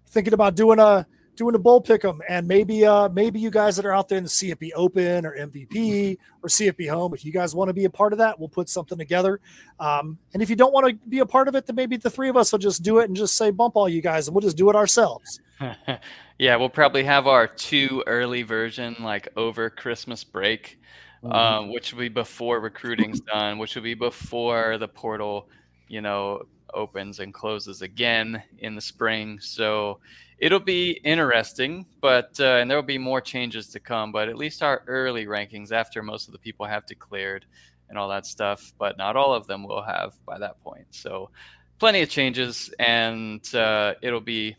[0.07, 1.05] thinking about doing a
[1.37, 4.17] doing a bowl pick 'em, and maybe uh maybe you guys that are out there
[4.17, 7.85] in the CFP Open or MVP or CFP Home, if you guys want to be
[7.85, 9.39] a part of that, we'll put something together.
[9.79, 12.09] Um, and if you don't want to be a part of it, then maybe the
[12.09, 14.35] three of us will just do it and just say bump all you guys, and
[14.35, 15.39] we'll just do it ourselves.
[16.39, 20.79] yeah, we'll probably have our two early version like over Christmas break,
[21.23, 21.33] Mm-hmm.
[21.33, 25.49] um, which will be before recruiting's done, which will be before the portal,
[25.87, 26.43] you know,
[26.77, 29.39] opens and closes again in the spring.
[29.39, 29.99] So
[30.37, 34.11] it'll be interesting, but uh, and there will be more changes to come.
[34.11, 37.45] But at least our early rankings, after most of the people have declared
[37.89, 40.87] and all that stuff, but not all of them will have by that point.
[40.91, 41.29] So
[41.79, 44.55] plenty of changes, and uh, it'll be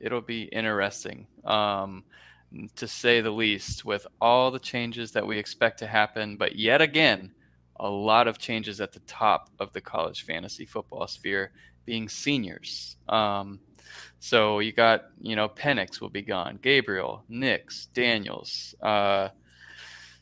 [0.00, 1.26] it'll be interesting.
[1.44, 2.04] Um,
[2.76, 6.36] to say the least, with all the changes that we expect to happen.
[6.36, 7.32] But yet again,
[7.76, 11.52] a lot of changes at the top of the college fantasy football sphere
[11.84, 12.96] being seniors.
[13.08, 13.60] Um,
[14.18, 18.74] so you got, you know, Penix will be gone, Gabriel, Nix, Daniels.
[18.80, 19.28] Uh,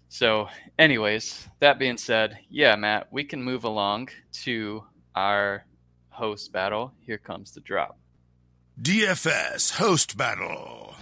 [0.09, 0.49] so,
[0.79, 4.09] anyways, that being said, yeah, Matt, we can move along
[4.43, 4.85] to
[5.15, 5.65] our
[6.09, 6.93] host battle.
[7.01, 7.99] Here comes the drop.
[8.81, 10.95] DFS host battle.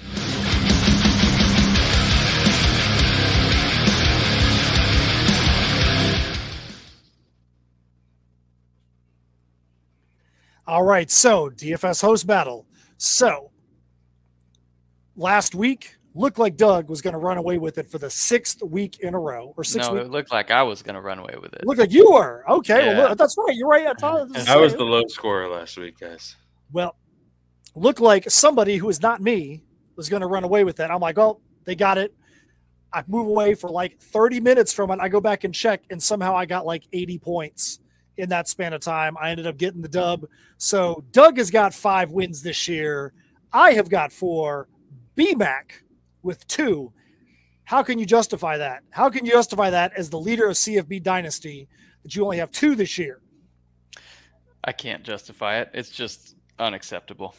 [10.69, 12.67] All right, so DFS host battle.
[12.99, 13.51] So
[15.17, 18.63] last week looked like Doug was going to run away with it for the sixth
[18.63, 19.87] week in a row, or six.
[19.87, 20.03] No, week.
[20.03, 21.67] it looked like I was going to run away with it.
[21.67, 22.85] Looked like you were okay.
[22.85, 22.99] Yeah.
[22.99, 23.57] Well, that's right.
[23.57, 23.87] You're right.
[23.87, 26.37] I, thought, I was the low scorer last week, guys.
[26.71, 26.97] well.
[27.75, 29.63] Looked like somebody who is not me
[29.97, 30.91] was going to run away with it.
[30.91, 32.13] I'm like, oh, they got it.
[32.93, 34.99] I move away for like 30 minutes from it.
[35.01, 37.79] I go back and check, and somehow I got like 80 points
[38.19, 39.17] in that span of time.
[39.21, 40.27] I ended up getting the dub.
[40.57, 43.13] So Doug has got five wins this year.
[43.53, 44.69] I have got four.
[45.17, 45.73] BMAC
[46.23, 46.93] with two.
[47.65, 48.83] How can you justify that?
[48.91, 51.69] How can you justify that as the leader of CFB Dynasty
[52.03, 53.21] that you only have two this year?
[54.65, 55.71] I can't justify it.
[55.75, 57.35] It's just unacceptable.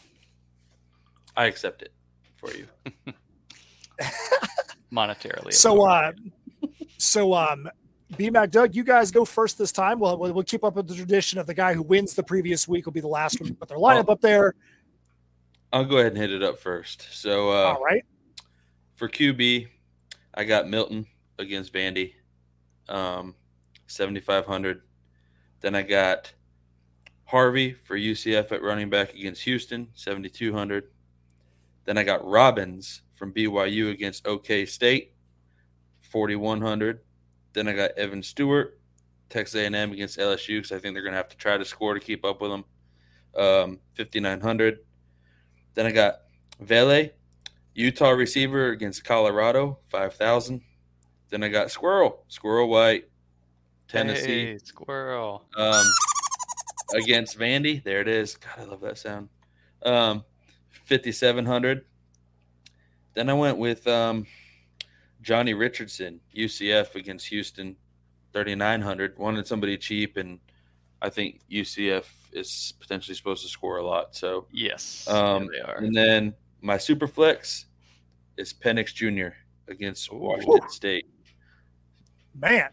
[1.35, 1.93] I accept it
[2.37, 2.67] for you.
[4.91, 5.53] monetarily.
[5.53, 6.11] So, uh,
[6.97, 7.69] so um,
[8.13, 9.99] BMAC Doug, you guys go first this time.
[9.99, 12.67] We'll, we'll we'll keep up with the tradition of the guy who wins the previous
[12.67, 14.13] week will be the last one to put their lineup Oh.
[14.13, 14.55] up there.
[15.71, 17.07] I'll go ahead and hit it up first.
[17.11, 18.03] So uh, All right.
[18.95, 19.67] for QB,
[20.33, 21.05] I got Milton
[21.37, 22.13] against Vandy,
[22.87, 23.35] um,
[23.85, 24.81] 7,500.
[25.61, 26.33] Then I got
[27.25, 30.85] Harvey for UCF at running back against Houston, 7,200.
[31.85, 35.13] Then I got Robbins from BYU against OK State,
[36.01, 37.01] 4,100.
[37.53, 38.79] Then I got Evan Stewart,
[39.29, 41.93] Texas A&M against LSU because I think they're going to have to try to score
[41.93, 42.65] to keep up with them,
[43.35, 44.79] um, 5,900.
[45.73, 46.15] Then I got
[46.59, 47.09] Vele,
[47.73, 50.61] Utah receiver against Colorado, 5,000.
[51.29, 53.05] Then I got Squirrel, Squirrel White,
[53.87, 55.45] Tennessee Hey, squirrel.
[55.55, 55.85] um,
[56.95, 57.83] against Vandy.
[57.83, 58.35] There it is.
[58.35, 59.29] God, I love that sound.
[59.83, 60.23] Um,
[60.85, 61.85] 5,700.
[63.13, 64.25] Then I went with um,
[65.21, 67.75] Johnny Richardson, UCF against Houston,
[68.33, 69.17] 3,900.
[69.17, 70.39] Wanted somebody cheap, and
[71.01, 74.15] I think UCF is potentially supposed to score a lot.
[74.15, 75.77] So, Yes, Um, there they are.
[75.77, 77.65] and then my super flex
[78.37, 79.35] is Penix Jr.
[79.67, 81.05] against Washington State.
[82.39, 82.69] Man,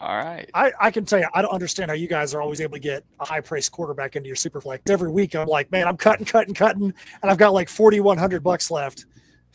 [0.00, 0.48] All right.
[0.54, 2.78] I, I can tell you, I don't understand how you guys are always able to
[2.80, 4.88] get a high priced quarterback into your super flex.
[4.90, 6.92] Every week, I'm like, man, I'm cutting, cutting, cutting,
[7.22, 9.06] and I've got like 4,100 bucks left.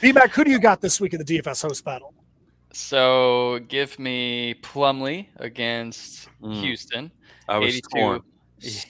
[0.00, 2.14] BMAC, who do you got this week in the DFS host battle?
[2.72, 6.60] so give me Plumlee against Mm.
[6.60, 7.10] Houston.
[7.48, 7.88] I was 82.
[7.98, 8.22] torn.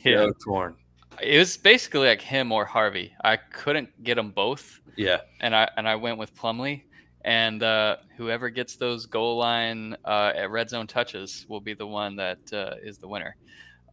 [0.04, 0.26] Yeah.
[0.26, 0.76] So torn.
[1.22, 3.12] It was basically like him or Harvey.
[3.24, 5.20] I couldn't get them both, Yeah.
[5.40, 6.82] and I and I went with Plumlee.
[7.24, 11.86] And uh, whoever gets those goal line uh, at red zone touches will be the
[11.86, 13.36] one that uh, is the winner.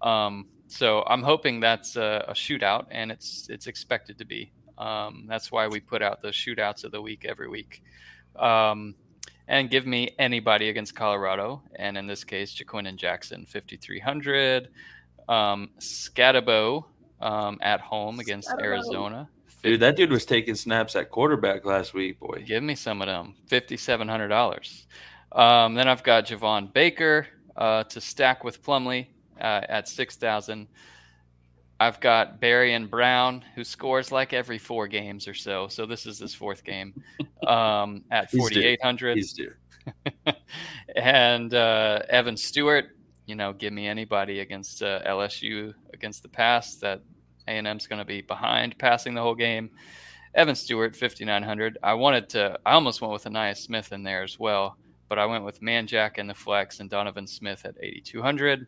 [0.01, 4.51] Um, so I'm hoping that's a, a shootout, and it's it's expected to be.
[4.78, 7.84] Um, that's why we put out the shootouts of the week every week.
[8.38, 8.95] Um,
[9.47, 14.69] and give me anybody against Colorado, and in this case, Jaquin and Jackson, 5,300.
[15.30, 16.86] Um, Skattebo
[17.21, 18.61] um, at home against Skattebo.
[18.61, 19.30] Arizona.
[19.63, 22.43] Dude, that dude was taking snaps at quarterback last week, boy.
[22.45, 23.34] Give me some of them.
[23.47, 24.88] Fifty-seven hundred dollars.
[25.32, 29.07] Um, then I've got Javon Baker uh, to stack with Plumlee
[29.41, 30.67] uh, at six thousand.
[31.80, 35.67] I've got Barry and Brown, who scores like every four games or so.
[35.67, 36.93] So this is his fourth game
[37.47, 39.17] um, at forty-eight hundred.
[39.17, 39.53] He's due.
[40.95, 46.75] and uh, Evan Stewart, you know, give me anybody against uh, LSU against the pass
[46.75, 47.01] that
[47.47, 49.69] A&M's going to be behind passing the whole game.
[50.36, 51.78] Evan Stewart, 5,900.
[51.82, 54.78] I wanted to, I almost went with Anaya Smith in there as well,
[55.09, 58.67] but I went with Manjack in the flex and Donovan Smith at 8,200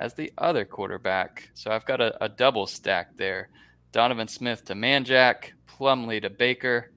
[0.00, 1.50] as the other quarterback.
[1.54, 3.48] So I've got a, a double stack there.
[3.92, 6.92] Donovan Smith to Manjack, Plumlee to Baker.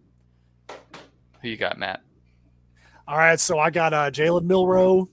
[1.42, 2.02] Who you got, Matt?
[3.08, 5.10] All right, so I got uh, Jalen Milroe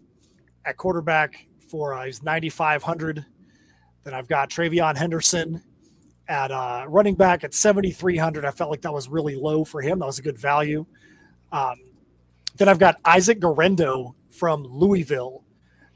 [0.64, 3.24] at quarterback for uh, he's 9,500.
[4.05, 5.62] Then I've got TreVeyon Henderson
[6.28, 8.45] at uh, running back at 7,300.
[8.45, 10.01] I felt like that was really low for him.
[10.01, 10.84] That was a good value.
[11.53, 11.76] Um,
[12.57, 15.45] then I've got Isaac Guerendo from Louisville,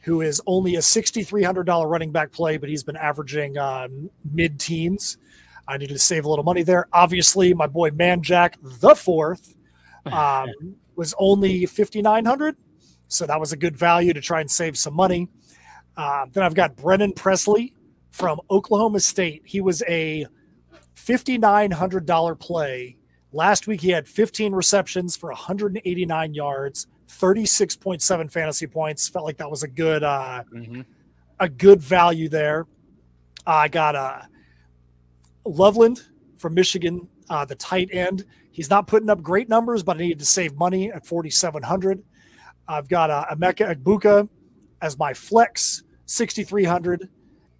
[0.00, 5.18] who is only a $6,300 running back play, but he's been averaging um, mid teens.
[5.68, 6.88] I needed to save a little money there.
[6.92, 9.54] Obviously, my boy Manjack the fourth
[10.06, 10.48] um,
[10.96, 12.56] was only 5,900.
[13.08, 15.28] So that was a good value to try and save some money.
[15.96, 17.74] Uh, then I've got Brennan Presley
[18.10, 19.42] from Oklahoma State.
[19.44, 20.26] He was a
[20.96, 22.96] $5,900 play.
[23.32, 29.08] Last week, he had 15 receptions for 189 yards, 36.7 fantasy points.
[29.08, 30.84] Felt like that was a good, uh, Mhm.
[31.38, 32.66] a good value there.
[33.46, 34.22] I got uh,
[35.44, 36.02] Loveland
[36.38, 38.24] from Michigan, uh, the tight end.
[38.52, 42.02] He's not putting up great numbers, but I needed to save money at 4,700.
[42.68, 44.28] I've got uh, Emeka Egbuka
[44.82, 47.08] as my flex, 6,300.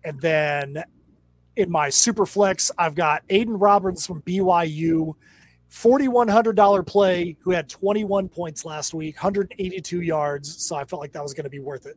[0.04, 0.82] And then
[1.56, 5.14] in my super flex, I've got Aiden Roberts from BYU,
[5.70, 10.66] $4,100 play, who had 21 points last week, 182 yards.
[10.66, 11.96] So I felt like that was going to be worth it.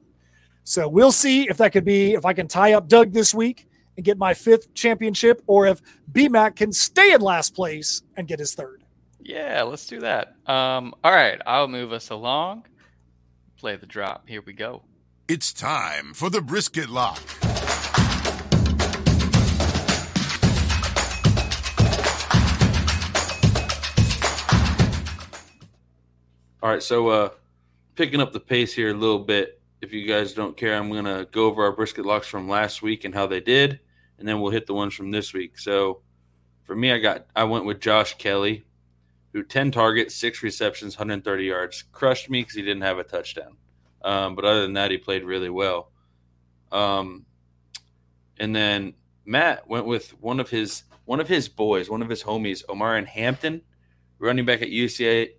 [0.64, 3.68] So we'll see if that could be, if I can tie up Doug this week
[3.98, 8.40] and get my fifth championship, or if BMAC can stay in last place and get
[8.40, 8.84] his third.
[9.20, 10.36] Yeah, let's do that.
[10.48, 12.66] Um, all right, I'll move us along.
[13.58, 14.28] Play the drop.
[14.28, 14.84] Here we go.
[15.28, 17.22] It's time for the brisket lock.
[26.64, 27.30] All right, so uh,
[27.96, 29.60] picking up the pace here a little bit.
[29.82, 33.04] If you guys don't care, I'm gonna go over our brisket locks from last week
[33.04, 33.82] and how they did,
[34.18, 35.60] and then we'll hit the ones from this week.
[35.60, 36.04] So,
[36.64, 38.64] for me, I got I went with Josh Kelly,
[39.34, 43.58] who 10 targets, six receptions, 130 yards, crushed me because he didn't have a touchdown.
[44.02, 45.92] Um, but other than that, he played really well.
[46.72, 47.26] Um,
[48.40, 48.94] and then
[49.26, 53.06] Matt went with one of his one of his boys, one of his homies, Omarion
[53.06, 53.64] Hampton,
[54.18, 55.32] running back at UCA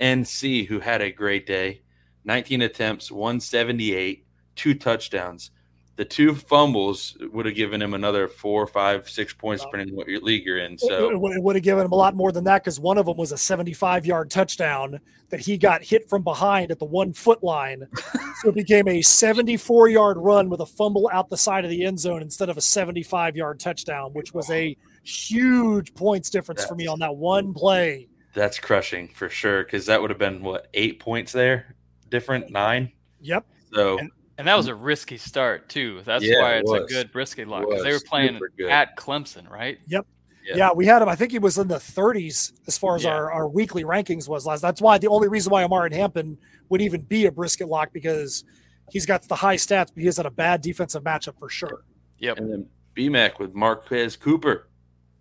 [0.00, 1.82] UNC, who had a great day.
[2.24, 4.26] 19 attempts, 178,
[4.56, 5.50] two touchdowns.
[5.96, 10.08] The two fumbles would have given him another four, five, six points, depending on what
[10.08, 10.76] your league you're in.
[10.76, 13.16] So it would have given him a lot more than that because one of them
[13.16, 17.42] was a 75 yard touchdown that he got hit from behind at the one foot
[17.42, 17.86] line.
[18.42, 21.82] so it became a 74 yard run with a fumble out the side of the
[21.82, 26.74] end zone instead of a 75 yard touchdown, which was a huge points difference for
[26.74, 28.06] me on that one play.
[28.36, 31.74] That's crushing for sure because that would have been what eight points there,
[32.10, 32.92] different nine.
[33.22, 33.46] Yep.
[33.72, 33.98] So
[34.38, 36.02] And that was a risky start too.
[36.04, 39.48] That's Yeah, why it it's a good brisket lock because they were playing at Clemson,
[39.48, 39.78] right?
[39.86, 40.00] Yeah.
[40.44, 40.70] Yeah.
[40.74, 41.08] we had him.
[41.08, 43.12] I think he was in the 30s as far as Yeah.
[43.12, 44.60] our, our weekly rankings was last.
[44.60, 46.36] That's why the only reason why Omarion Hampton
[46.68, 48.44] would even be a brisket lock because
[48.90, 51.84] he's got the high stats, but he's has had a bad defensive matchup for sure.
[52.18, 52.36] Yep.
[52.36, 54.68] and then BMAC with Marquez Cooper,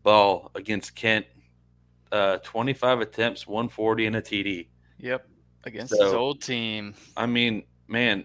[0.03, 1.26] ball against Kent,
[2.16, 4.68] uh, 25 attempts, 140 and a TD.
[4.99, 5.28] Yep.
[5.66, 6.95] Against his old team.
[7.18, 8.24] I mean, man,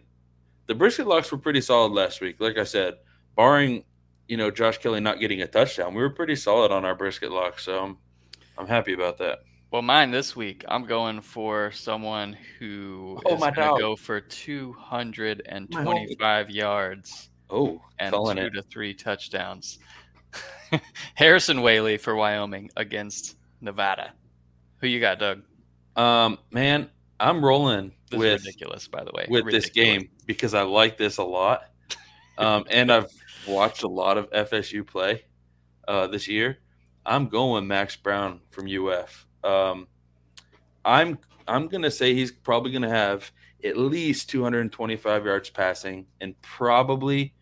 [0.67, 2.37] the brisket locks were pretty solid last week.
[2.39, 2.95] Like I said,
[3.35, 3.85] barring
[4.29, 7.33] you know Josh Kelly not getting a touchdown, we were pretty solid on our brisket
[7.33, 7.65] locks.
[7.65, 7.97] So I'm,
[8.59, 9.39] I'm happy about that.
[9.73, 13.97] Well, mine this week, I'm going for someone who is Oh, my going to go
[13.97, 18.51] for 225 yards Oh, and two it.
[18.51, 19.79] to three touchdowns.
[21.15, 24.13] Harrison Waylee for Wyoming against Nevada.
[24.79, 25.43] Who you got, Doug?
[25.97, 26.89] Um, man,
[27.19, 29.27] I'm rolling This with ridiculous, by the way.
[29.29, 31.65] with this game because I like this a lot.
[32.39, 33.09] Um, and I've
[33.47, 35.25] watched a lot of FSU play
[35.87, 36.57] uh, this year.
[37.05, 39.27] I'm going Max Brown from UF.
[39.45, 39.89] Um,
[40.83, 43.31] I'm I'm gonna say he's probably gonna have
[43.63, 47.35] at least 225 yards passing and probably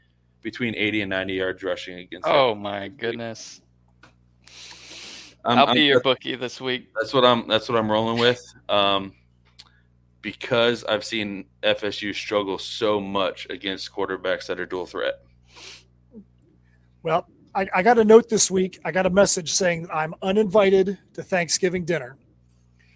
[0.43, 2.27] between 80 and 90 yards rushing against.
[2.27, 3.61] Oh my goodness!
[5.49, 6.89] I'm, I'll I'm- be your bookie this week.
[6.95, 7.49] That's what I'm.
[7.49, 8.41] That's what I'm rolling with.
[8.69, 9.15] Um,
[10.21, 15.23] because I've seen FSU struggle so much against quarterbacks that are dual threat.
[17.03, 18.79] Well, I, I got a note this week.
[18.85, 22.17] I got a message saying I'm uninvited to Thanksgiving dinner.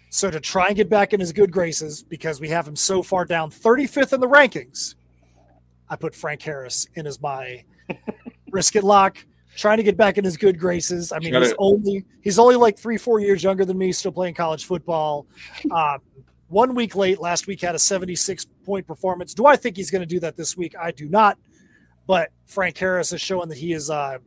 [0.09, 3.01] So to try and get back in his good graces, because we have him so
[3.01, 4.93] far down 35th in the rankings,
[5.89, 7.63] I put Frank Harris in as my
[8.49, 9.17] brisket lock.
[9.55, 11.11] Trying to get back in his good graces.
[11.11, 14.11] I mean, Gotta- he's only he's only like three, four years younger than me, still
[14.11, 15.27] playing college football.
[15.71, 15.99] Um,
[16.49, 17.19] one week late.
[17.19, 19.33] Last week had a 76 point performance.
[19.33, 20.75] Do I think he's going to do that this week?
[20.79, 21.37] I do not.
[22.05, 24.17] But Frank Harris is showing that he is uh,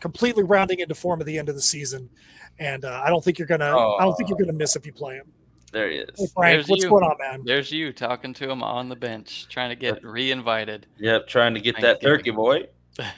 [0.00, 2.10] completely rounding into form at the end of the season,
[2.58, 3.74] and uh, I don't think you're gonna.
[3.76, 5.26] I don't think you're gonna miss if you play him.
[5.72, 6.32] There he Hey, is.
[6.32, 6.90] Frank, There's what's you.
[6.90, 7.42] going on, man?
[7.44, 10.86] There's you talking to him on the bench, trying to get re-invited.
[10.98, 12.16] Yep, trying to get that Thanksgiving.
[12.18, 12.66] turkey boy.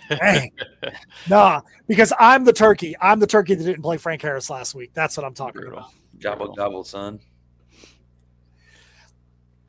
[0.09, 0.53] Dang.
[1.29, 2.95] nah, because I'm the turkey.
[3.01, 4.91] I'm the turkey that didn't play Frank Harris last week.
[4.95, 5.79] That's what I'm talking Brutal.
[5.79, 5.91] about.
[6.21, 6.55] Gobble Brutal.
[6.55, 7.21] gobble, son.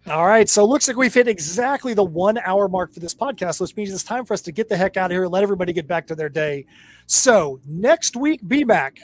[0.07, 0.49] All right.
[0.49, 3.91] So looks like we've hit exactly the one hour mark for this podcast, which means
[3.93, 5.87] it's time for us to get the heck out of here and let everybody get
[5.87, 6.65] back to their day.
[7.07, 8.97] So next week, BMAC,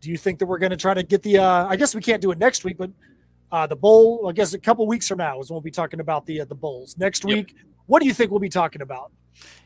[0.00, 2.00] do you think that we're going to try to get the, uh, I guess we
[2.00, 2.90] can't do it next week, but
[3.50, 5.98] uh, the bowl, I guess a couple weeks from now is when we'll be talking
[5.98, 6.96] about the, uh, the bowls.
[6.96, 7.34] Next Yep.
[7.36, 9.10] week, what do you think we'll be talking about?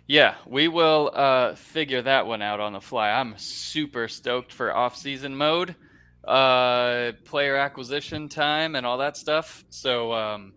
[0.07, 3.11] Yeah, we will uh, figure that one out on the fly.
[3.11, 5.77] I'm super stoked for off-season mode,
[6.25, 9.65] uh, player acquisition time, and all that stuff.
[9.71, 10.53] So um,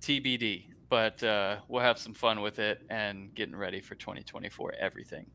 [0.00, 4.74] TBD, but uh, we'll have some fun with it and getting ready for 2024.
[4.80, 5.26] Everything.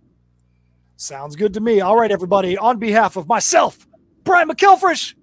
[0.98, 1.80] Sounds good to me.
[1.82, 2.58] All right, everybody.
[2.58, 3.88] On behalf of myself,
[4.24, 5.16] Brian McKelfrish,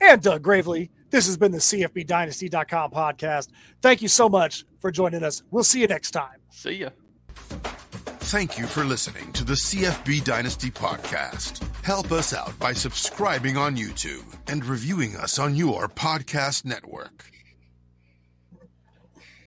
[0.00, 3.48] and Doug Gravely, this has been the CFBDynasty.com podcast.
[3.80, 5.42] Thank you so much for joining us.
[5.50, 6.38] We'll see you next time.
[6.56, 6.88] See ya.
[8.32, 11.62] Thank you for listening to the CFB Dynasty podcast.
[11.84, 17.30] Help us out by subscribing on YouTube and reviewing us on your podcast network.